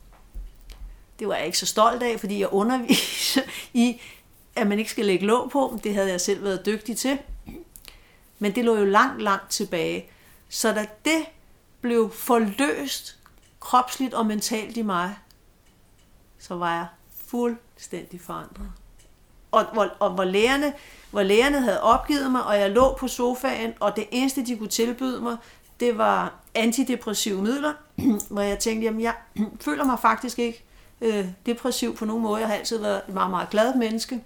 Det 1.18 1.28
var 1.28 1.34
jeg 1.34 1.46
ikke 1.46 1.58
så 1.58 1.66
stolt 1.66 2.02
af, 2.02 2.20
fordi 2.20 2.40
jeg 2.40 2.48
underviser 2.52 3.42
i, 3.84 4.00
at 4.56 4.66
man 4.66 4.78
ikke 4.78 4.90
skal 4.90 5.06
lægge 5.06 5.26
låg 5.26 5.50
på. 5.50 5.78
Det 5.84 5.94
havde 5.94 6.10
jeg 6.10 6.20
selv 6.20 6.44
været 6.44 6.66
dygtig 6.66 6.96
til. 6.96 7.18
Men 8.38 8.54
det 8.54 8.64
lå 8.64 8.76
jo 8.76 8.84
langt, 8.84 9.22
langt 9.22 9.50
tilbage. 9.50 10.06
Så 10.48 10.72
da 10.72 10.86
det 11.04 11.24
blev 11.80 12.12
forløst 12.12 13.18
kropsligt 13.60 14.14
og 14.14 14.26
mentalt 14.26 14.76
i 14.76 14.82
mig, 14.82 15.14
så 16.38 16.54
var 16.54 16.74
jeg 16.74 16.86
fuldstændig 17.28 18.20
forandret. 18.20 18.70
Og 19.50 19.64
hvor, 19.72 19.90
og 19.98 20.10
hvor, 20.10 20.24
lægerne, 20.24 20.72
hvor 21.10 21.22
lægerne 21.22 21.60
havde 21.60 21.82
opgivet 21.82 22.32
mig, 22.32 22.44
og 22.44 22.58
jeg 22.58 22.70
lå 22.70 22.94
på 22.94 23.08
sofaen, 23.08 23.74
og 23.80 23.96
det 23.96 24.06
eneste, 24.10 24.46
de 24.46 24.56
kunne 24.56 24.68
tilbyde 24.68 25.20
mig, 25.20 25.36
det 25.80 25.98
var 25.98 26.34
antidepressive 26.54 27.42
midler, 27.42 27.72
hvor 28.30 28.40
jeg 28.40 28.58
tænkte, 28.58 28.84
jamen 28.84 29.00
jeg 29.00 29.14
føler 29.60 29.84
mig 29.84 29.98
faktisk 30.02 30.38
ikke 30.38 30.64
øh, 31.00 31.26
depressiv 31.46 31.96
på 31.96 32.04
nogen 32.04 32.22
måde. 32.22 32.40
Jeg 32.40 32.48
har 32.48 32.54
altid 32.54 32.78
været 32.78 33.02
et 33.08 33.14
meget, 33.14 33.30
meget 33.30 33.50
glad 33.50 33.74
menneske. 33.74 34.24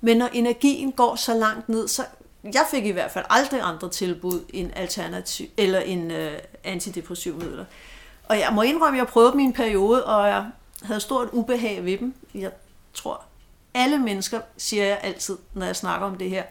Men 0.00 0.16
når 0.16 0.28
energien 0.32 0.92
går 0.92 1.16
så 1.16 1.34
langt 1.34 1.68
ned, 1.68 1.88
så 1.88 2.04
jeg 2.44 2.66
fik 2.70 2.86
i 2.86 2.90
hvert 2.90 3.10
fald 3.10 3.24
aldrig 3.30 3.60
andre 3.60 3.88
tilbud 3.88 4.40
end 4.48 4.70
alternativ 4.76 5.46
eller 5.56 5.80
en 5.80 6.10
øh, 6.10 6.38
antidepressiv 6.64 7.34
midler. 7.34 7.64
Og 8.24 8.38
jeg 8.38 8.52
må 8.52 8.62
indrømme, 8.62 8.98
at 8.98 9.04
jeg 9.04 9.06
prøvede 9.06 9.36
min 9.36 9.52
periode, 9.52 10.04
og 10.04 10.28
jeg 10.28 10.46
havde 10.84 11.00
stort 11.00 11.28
ubehag 11.32 11.84
ved 11.84 11.98
dem. 11.98 12.14
Jeg 12.34 12.50
tror, 12.94 13.24
alle 13.74 13.98
mennesker, 13.98 14.40
siger 14.56 14.84
jeg 14.84 15.00
altid, 15.02 15.38
når 15.54 15.66
jeg 15.66 15.76
snakker 15.76 16.06
om 16.06 16.18
det 16.18 16.30
her, 16.30 16.42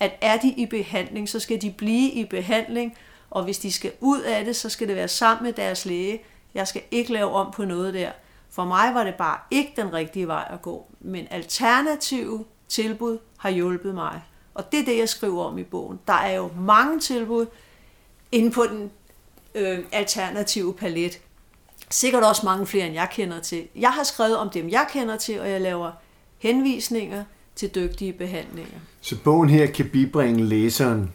at 0.00 0.12
er 0.20 0.36
de 0.36 0.48
i 0.48 0.66
behandling, 0.66 1.28
så 1.28 1.40
skal 1.40 1.62
de 1.62 1.70
blive 1.70 2.10
i 2.10 2.24
behandling, 2.24 2.96
og 3.30 3.44
hvis 3.44 3.58
de 3.58 3.72
skal 3.72 3.92
ud 4.00 4.20
af 4.20 4.44
det, 4.44 4.56
så 4.56 4.68
skal 4.68 4.88
det 4.88 4.96
være 4.96 5.08
sammen 5.08 5.44
med 5.44 5.52
deres 5.52 5.84
læge. 5.86 6.22
Jeg 6.54 6.68
skal 6.68 6.82
ikke 6.90 7.12
lave 7.12 7.30
om 7.30 7.52
på 7.52 7.64
noget 7.64 7.94
der. 7.94 8.10
For 8.50 8.64
mig 8.64 8.94
var 8.94 9.04
det 9.04 9.14
bare 9.14 9.38
ikke 9.50 9.72
den 9.76 9.92
rigtige 9.92 10.26
vej 10.26 10.48
at 10.50 10.62
gå, 10.62 10.86
men 11.00 11.26
alternative 11.30 12.44
tilbud 12.68 13.18
har 13.38 13.50
hjulpet 13.50 13.94
mig. 13.94 14.22
Og 14.54 14.72
det 14.72 14.80
er 14.80 14.84
det, 14.84 14.98
jeg 14.98 15.08
skriver 15.08 15.44
om 15.44 15.58
i 15.58 15.62
bogen. 15.64 16.00
Der 16.06 16.12
er 16.12 16.36
jo 16.36 16.50
mange 16.58 17.00
tilbud 17.00 17.46
inde 18.32 18.50
på 18.50 18.64
den 18.70 18.90
øh, 19.54 19.78
alternative 19.92 20.74
palet. 20.74 21.20
Sikkert 21.90 22.22
også 22.22 22.42
mange 22.44 22.66
flere, 22.66 22.86
end 22.86 22.94
jeg 22.94 23.08
kender 23.12 23.40
til. 23.40 23.62
Jeg 23.76 23.90
har 23.90 24.02
skrevet 24.02 24.36
om 24.36 24.50
dem, 24.50 24.68
jeg 24.68 24.86
kender 24.92 25.16
til, 25.16 25.40
og 25.40 25.50
jeg 25.50 25.60
laver 25.60 25.92
henvisninger 26.38 27.24
til 27.56 27.74
dygtige 27.74 28.12
behandlinger. 28.12 28.78
Så 29.00 29.16
bogen 29.24 29.48
her 29.48 29.66
kan 29.66 29.88
bibringe 29.88 30.44
læseren 30.44 31.12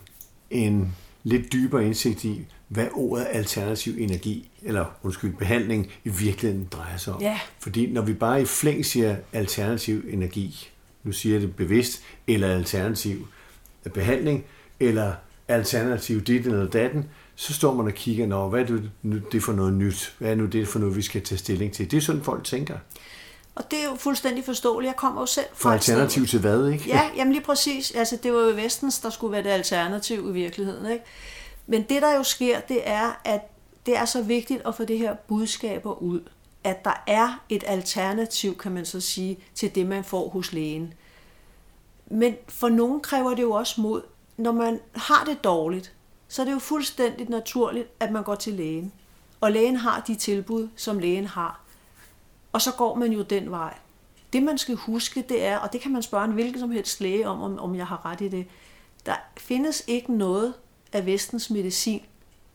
en 0.50 0.96
lidt 1.24 1.54
dybere 1.54 1.86
indsigt 1.86 2.24
i, 2.24 2.46
hvad 2.68 2.88
ordet 2.94 3.28
alternativ 3.32 3.94
energi, 3.98 4.50
eller 4.62 4.86
undskyld, 5.04 5.34
behandling, 5.34 5.92
i 6.04 6.10
virkeligheden 6.10 6.68
drejer 6.72 6.98
sig 6.98 7.14
om. 7.14 7.22
Ja. 7.22 7.40
Fordi 7.60 7.92
når 7.92 8.02
vi 8.02 8.14
bare 8.14 8.42
i 8.42 8.46
flæng 8.46 8.86
siger 8.86 9.16
alternativ 9.34 10.04
energi, 10.10 10.70
nu 11.04 11.12
siger 11.12 11.36
jeg 11.36 11.42
det 11.42 11.56
bevidst, 11.56 12.02
eller 12.28 12.56
alternativ 12.56 13.28
behandling, 13.94 14.46
eller 14.80 15.14
alternativ 15.48 16.22
dit 16.22 16.46
eller 16.46 16.68
datten, 16.68 17.10
så 17.36 17.54
står 17.54 17.74
man 17.74 17.86
og 17.86 17.94
kigger, 17.94 18.28
Nå, 18.28 18.50
hvad 18.50 18.62
er 18.62 18.66
det, 18.66 18.92
det 19.32 19.44
for 19.44 19.54
noget 19.54 19.74
nyt? 19.74 20.16
Hvad 20.20 20.32
er 20.32 20.36
nu 20.36 20.46
det 20.46 20.68
for 20.68 20.80
noget, 20.80 20.96
vi 20.96 21.02
skal 21.02 21.24
tage 21.24 21.40
stilling 21.40 21.74
til? 21.74 21.92
Det 21.92 21.98
er 21.98 22.02
sådan, 22.02 22.24
folk 22.24 22.44
tænker. 22.44 22.78
Og 23.56 23.72
det 23.72 23.80
er 23.80 23.84
jo 23.84 23.96
fuldstændig 23.96 24.46
forståeligt. 24.46 24.88
Jeg 24.88 24.96
kommer 24.96 25.22
jo 25.22 25.26
selv 25.26 25.46
fra 25.54 25.70
For 25.70 25.74
alternativ 25.74 26.26
til 26.28 26.40
hvad, 26.40 26.68
ikke? 26.68 26.88
Ja, 26.88 27.10
jamen 27.16 27.34
lige 27.34 27.44
præcis. 27.44 27.92
Altså, 27.92 28.18
det 28.24 28.34
var 28.34 28.40
jo 28.40 28.56
Vestens, 28.56 29.00
der 29.00 29.10
skulle 29.10 29.32
være 29.32 29.44
det 29.44 29.50
alternativ 29.50 30.30
i 30.30 30.32
virkeligheden, 30.32 30.92
ikke? 30.92 31.04
Men 31.68 31.84
det, 31.90 32.02
der 32.02 32.16
jo 32.16 32.24
sker, 32.24 32.60
det 32.60 32.82
er, 32.84 33.22
at 33.26 33.42
det 33.86 33.98
er 33.98 34.06
så 34.06 34.22
vigtigt 34.22 34.62
at 34.68 34.76
få 34.76 34.86
det 34.86 34.98
her 34.98 35.16
budskaber 35.28 36.02
ud, 36.02 36.22
at 36.64 36.86
der 36.86 37.04
er 37.08 37.44
et 37.50 37.64
alternativ, 37.68 38.58
kan 38.58 38.72
man 38.72 38.86
så 38.86 39.02
sige, 39.02 39.38
til 39.56 39.76
det, 39.76 39.86
man 39.86 40.04
får 40.04 40.30
hos 40.30 40.54
lægen. 40.54 40.94
Men 42.08 42.36
for 42.48 42.70
nogen 42.70 43.02
kræver 43.02 43.34
det 43.34 43.42
jo 43.42 43.52
også 43.52 43.82
mod. 43.82 44.02
Når 44.38 44.52
man 44.52 44.80
har 44.96 45.24
det 45.24 45.44
dårligt, 45.44 45.95
så 46.36 46.42
er 46.42 46.46
det 46.46 46.54
jo 46.54 46.60
fuldstændig 46.60 47.30
naturligt, 47.30 47.88
at 48.00 48.12
man 48.12 48.24
går 48.24 48.36
til 48.36 48.54
lægen. 48.54 48.92
Og 49.42 49.52
lægen 49.52 49.76
har 49.76 50.00
de 50.08 50.16
tilbud, 50.16 50.70
som 50.76 51.00
lægen 51.00 51.26
har. 51.26 51.60
Og 52.54 52.62
så 52.62 52.72
går 52.72 52.96
man 52.96 53.12
jo 53.12 53.22
den 53.22 53.52
vej. 53.52 53.78
Det 54.34 54.44
man 54.44 54.58
skal 54.58 54.76
huske, 54.76 55.26
det 55.30 55.46
er, 55.46 55.58
og 55.58 55.74
det 55.74 55.82
kan 55.82 55.92
man 55.92 56.04
spørge 56.04 56.26
en 56.26 56.32
hvilken 56.32 56.60
som 56.60 56.72
helst 56.72 57.02
læge 57.02 57.28
om, 57.28 57.42
om, 57.42 57.60
om 57.60 57.76
jeg 57.76 57.88
har 57.88 58.06
ret 58.06 58.22
i 58.22 58.28
det, 58.28 58.48
der 59.06 59.16
findes 59.38 59.84
ikke 59.88 60.14
noget 60.18 60.54
af 60.94 61.06
vestens 61.06 61.50
medicin, 61.50 62.02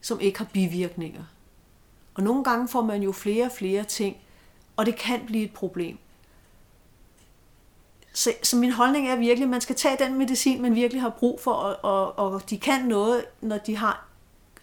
som 0.01 0.21
ikke 0.21 0.39
har 0.39 0.47
bivirkninger. 0.53 1.25
Og 2.15 2.23
nogle 2.23 2.45
gange 2.45 2.69
får 2.69 2.83
man 2.83 3.03
jo 3.03 3.13
flere 3.13 3.45
og 3.45 3.53
flere 3.53 3.85
ting, 3.85 4.17
og 4.77 4.87
det 4.87 4.97
kan 4.97 5.21
blive 5.27 5.45
et 5.45 5.53
problem. 5.53 5.99
Så, 8.13 8.33
så 8.43 8.57
min 8.57 8.73
holdning 8.73 9.09
er 9.09 9.17
virkelig, 9.17 9.45
at 9.45 9.51
man 9.51 9.61
skal 9.61 9.77
tage 9.77 9.97
den 10.05 10.19
medicin, 10.19 10.63
man 10.63 10.75
virkelig 10.75 11.03
har 11.03 11.11
brug 11.11 11.41
for, 11.41 11.53
og, 11.53 11.85
og, 11.85 12.33
og 12.33 12.51
de 12.51 12.59
kan 12.59 12.81
noget, 12.81 13.25
når 13.41 13.59
de 13.59 13.77
har 13.77 14.07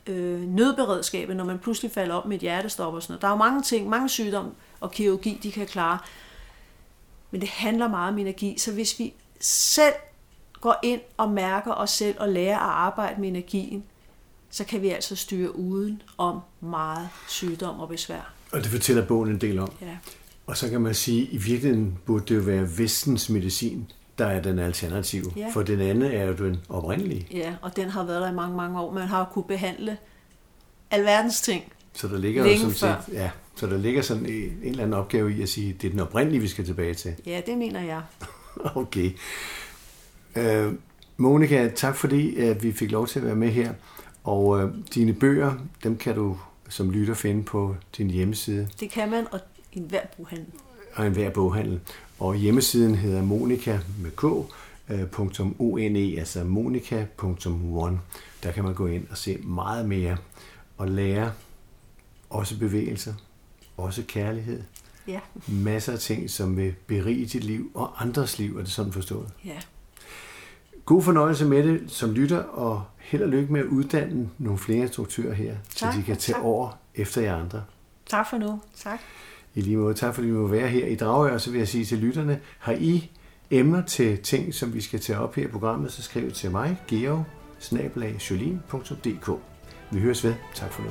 øh, 0.08 0.42
nødberedskabet, 0.42 1.36
når 1.36 1.44
man 1.44 1.60
pludselig 1.60 1.92
falder 1.92 2.16
op 2.16 2.26
med 2.26 2.36
et 2.36 2.42
hjertestop 2.42 2.94
og 2.94 3.04
sådan 3.04 3.12
noget. 3.12 3.22
Der 3.22 3.28
er 3.28 3.32
jo 3.32 3.38
mange 3.38 3.62
ting, 3.62 3.90
mange 3.90 4.10
sygdomme 4.10 4.52
og 4.80 4.92
kirurgi, 4.92 5.40
de 5.44 5.52
kan 5.52 5.68
klare. 5.68 6.00
Men 7.32 7.42
det 7.42 7.50
handler 7.50 7.88
meget 7.88 8.14
om 8.14 8.18
energi, 8.18 8.58
så 8.58 8.72
hvis 8.72 9.00
vi 9.00 9.14
selv 9.40 9.94
går 10.62 10.80
ind 10.84 11.02
og 11.18 11.30
mærker 11.32 11.74
os 11.74 11.90
selv 11.90 12.16
og 12.20 12.30
lærer 12.30 12.58
at 12.58 12.74
arbejde 12.74 13.22
med 13.22 13.30
energien, 13.30 13.84
så 14.50 14.64
kan 14.64 14.82
vi 14.82 14.90
altså 14.90 15.16
styre 15.16 15.56
uden 15.56 16.02
om 16.18 16.40
meget 16.62 17.10
sygdom 17.28 17.80
og 17.80 17.90
besvær. 17.90 18.34
Og 18.52 18.60
det 18.60 18.68
fortæller 18.68 19.06
bogen 19.06 19.30
en 19.30 19.42
del 19.42 19.60
om. 19.60 19.72
Ja. 19.82 19.98
Og 20.48 20.58
så 20.58 20.70
kan 20.70 20.82
man 20.82 20.94
sige, 20.94 21.22
at 21.22 21.34
i 21.34 21.38
virkeligheden 21.38 21.98
burde 22.06 22.26
det 22.26 22.36
jo 22.36 22.42
være 22.42 22.78
vestens 22.78 23.30
medicin, 23.30 23.92
der 24.18 24.26
er 24.26 24.42
den 24.42 24.60
alternative. 24.60 25.32
Ja. 25.36 25.50
For 25.54 25.62
den 25.62 25.82
anden 25.82 26.12
er 26.12 26.26
jo 26.26 26.34
den 26.34 26.58
oprindelige. 26.70 27.28
Ja, 27.32 27.56
og 27.62 27.76
den 27.76 27.90
har 27.90 28.06
været 28.06 28.22
der 28.22 28.32
i 28.32 28.34
mange, 28.34 28.58
mange 28.58 28.80
år. 28.80 28.94
Man 28.94 29.08
har 29.08 29.30
kunnet 29.34 29.48
behandle 29.48 29.98
alverdens 30.92 31.42
ting. 31.42 31.64
Så 31.94 32.08
der 32.08 32.18
ligger 32.18 32.46
jo 32.52 32.58
sådan 32.58 32.74
set, 32.74 33.14
ja, 33.14 33.32
så 33.56 33.68
der 33.68 33.78
ligger 33.78 34.02
sådan 34.02 34.26
en, 34.26 34.34
en 34.34 34.60
eller 34.64 34.84
anden 34.84 34.94
opgave 34.94 35.38
i 35.38 35.42
at 35.42 35.50
sige, 35.50 35.70
at 35.74 35.82
det 35.82 35.88
er 35.88 35.92
den 35.92 36.00
oprindelige, 36.00 36.42
vi 36.42 36.48
skal 36.48 36.66
tilbage 36.66 36.94
til. 36.94 37.16
Ja, 37.26 37.42
det 37.46 37.58
mener 37.58 37.82
jeg. 37.82 38.02
okay. 38.76 39.12
Øh, 40.36 40.74
Monika, 41.18 41.70
tak 41.76 41.96
fordi 41.96 42.38
at 42.38 42.64
vi 42.64 42.72
fik 42.72 42.92
lov 42.92 43.08
til 43.08 43.20
at 43.20 43.26
være 43.26 43.36
med 43.36 43.50
her. 43.50 43.74
Og 44.24 44.62
øh, 44.62 44.70
dine 44.96 45.14
bøger, 45.14 45.54
dem 45.84 45.98
kan 45.98 46.16
du 46.16 46.38
som 46.70 46.92
lytter 46.92 47.14
finde 47.14 47.44
på 47.44 47.76
din 47.98 48.10
hjemmeside. 48.10 48.68
Det 48.80 48.92
kan 48.92 49.12
man, 49.12 49.28
og 49.32 49.40
en 49.78 49.84
hver 49.84 50.02
boghandel. 50.18 50.48
Og 50.94 51.08
en 51.08 51.14
hver 51.14 51.30
boghandel. 51.30 51.80
Og 52.20 52.36
hjemmesiden 52.36 52.96
hedder 52.96 53.22
monika 53.22 53.80
med 54.00 54.12
k, 54.12 54.24
øh, 54.90 55.60
.one, 55.60 56.20
altså 56.20 56.44
monika.one. 56.44 58.00
Der 58.44 58.52
kan 58.52 58.64
man 58.64 58.74
gå 58.74 58.88
ind 58.88 59.08
og 59.12 59.18
se 59.18 59.38
meget 59.38 59.90
mere 59.90 60.18
og 60.78 60.88
lære 60.88 61.32
også 62.30 62.60
bevægelser, 62.60 63.14
også 63.78 64.04
kærlighed. 64.08 64.64
Ja. 65.08 65.20
Masser 65.48 65.94
af 65.94 66.00
ting, 66.00 66.30
som 66.30 66.58
vil 66.58 66.76
berige 66.88 67.26
dit 67.26 67.44
liv 67.44 67.72
og 67.74 68.02
andres 68.02 68.40
liv, 68.40 68.58
er 68.58 68.62
det 68.62 68.72
sådan 68.72 68.92
forstået. 68.92 69.30
Ja. 69.46 69.58
God 70.86 71.04
fornøjelse 71.04 71.46
med 71.46 71.64
det 71.64 71.92
som 71.92 72.12
lytter, 72.12 72.38
og 72.40 72.84
held 72.98 73.24
og 73.24 73.30
lykke 73.30 73.54
med 73.54 73.62
at 73.62 73.66
uddanne 73.66 74.30
nogle 74.38 74.60
flere 74.60 74.80
instruktører 74.80 75.34
her, 75.34 75.56
Tak, 75.76 75.94
så 75.94 76.00
de 76.00 76.04
kan 76.04 76.18
tage 76.18 76.36
tak. 76.36 76.44
over 76.44 76.78
efter 76.96 77.22
jer 77.22 77.36
andre. 77.36 77.64
Tak 78.06 78.30
for 78.30 78.38
nu. 78.38 78.62
Tak. 78.76 79.00
I 79.58 79.62
lige 79.62 79.78
måde, 79.78 79.94
tak 79.94 80.16
fordi 80.16 80.28
vi 80.28 80.34
må 80.34 80.48
være 80.48 80.68
her 80.68 80.86
i 80.86 80.96
Dragør, 80.96 81.34
og 81.34 81.42
så 81.42 81.52
vil 81.52 81.58
jeg 81.58 81.68
sige 81.68 81.86
til 81.86 81.98
lytterne, 81.98 82.40
har 82.60 82.74
I 82.74 83.12
emner 83.52 83.86
til 83.86 84.18
ting, 84.18 84.54
som 84.54 84.74
vi 84.74 84.82
skal 84.82 85.00
tage 85.00 85.20
op 85.20 85.36
her 85.36 85.44
i 85.44 85.48
programmet, 85.48 85.92
så 85.92 86.02
skriv 86.04 86.32
til 86.32 86.52
mig, 86.52 86.78
Georg, 86.88 87.26
Vi 89.92 90.00
høres 90.00 90.24
ved. 90.24 90.34
Tak 90.56 90.72
for 90.74 90.84
nu. 90.84 90.90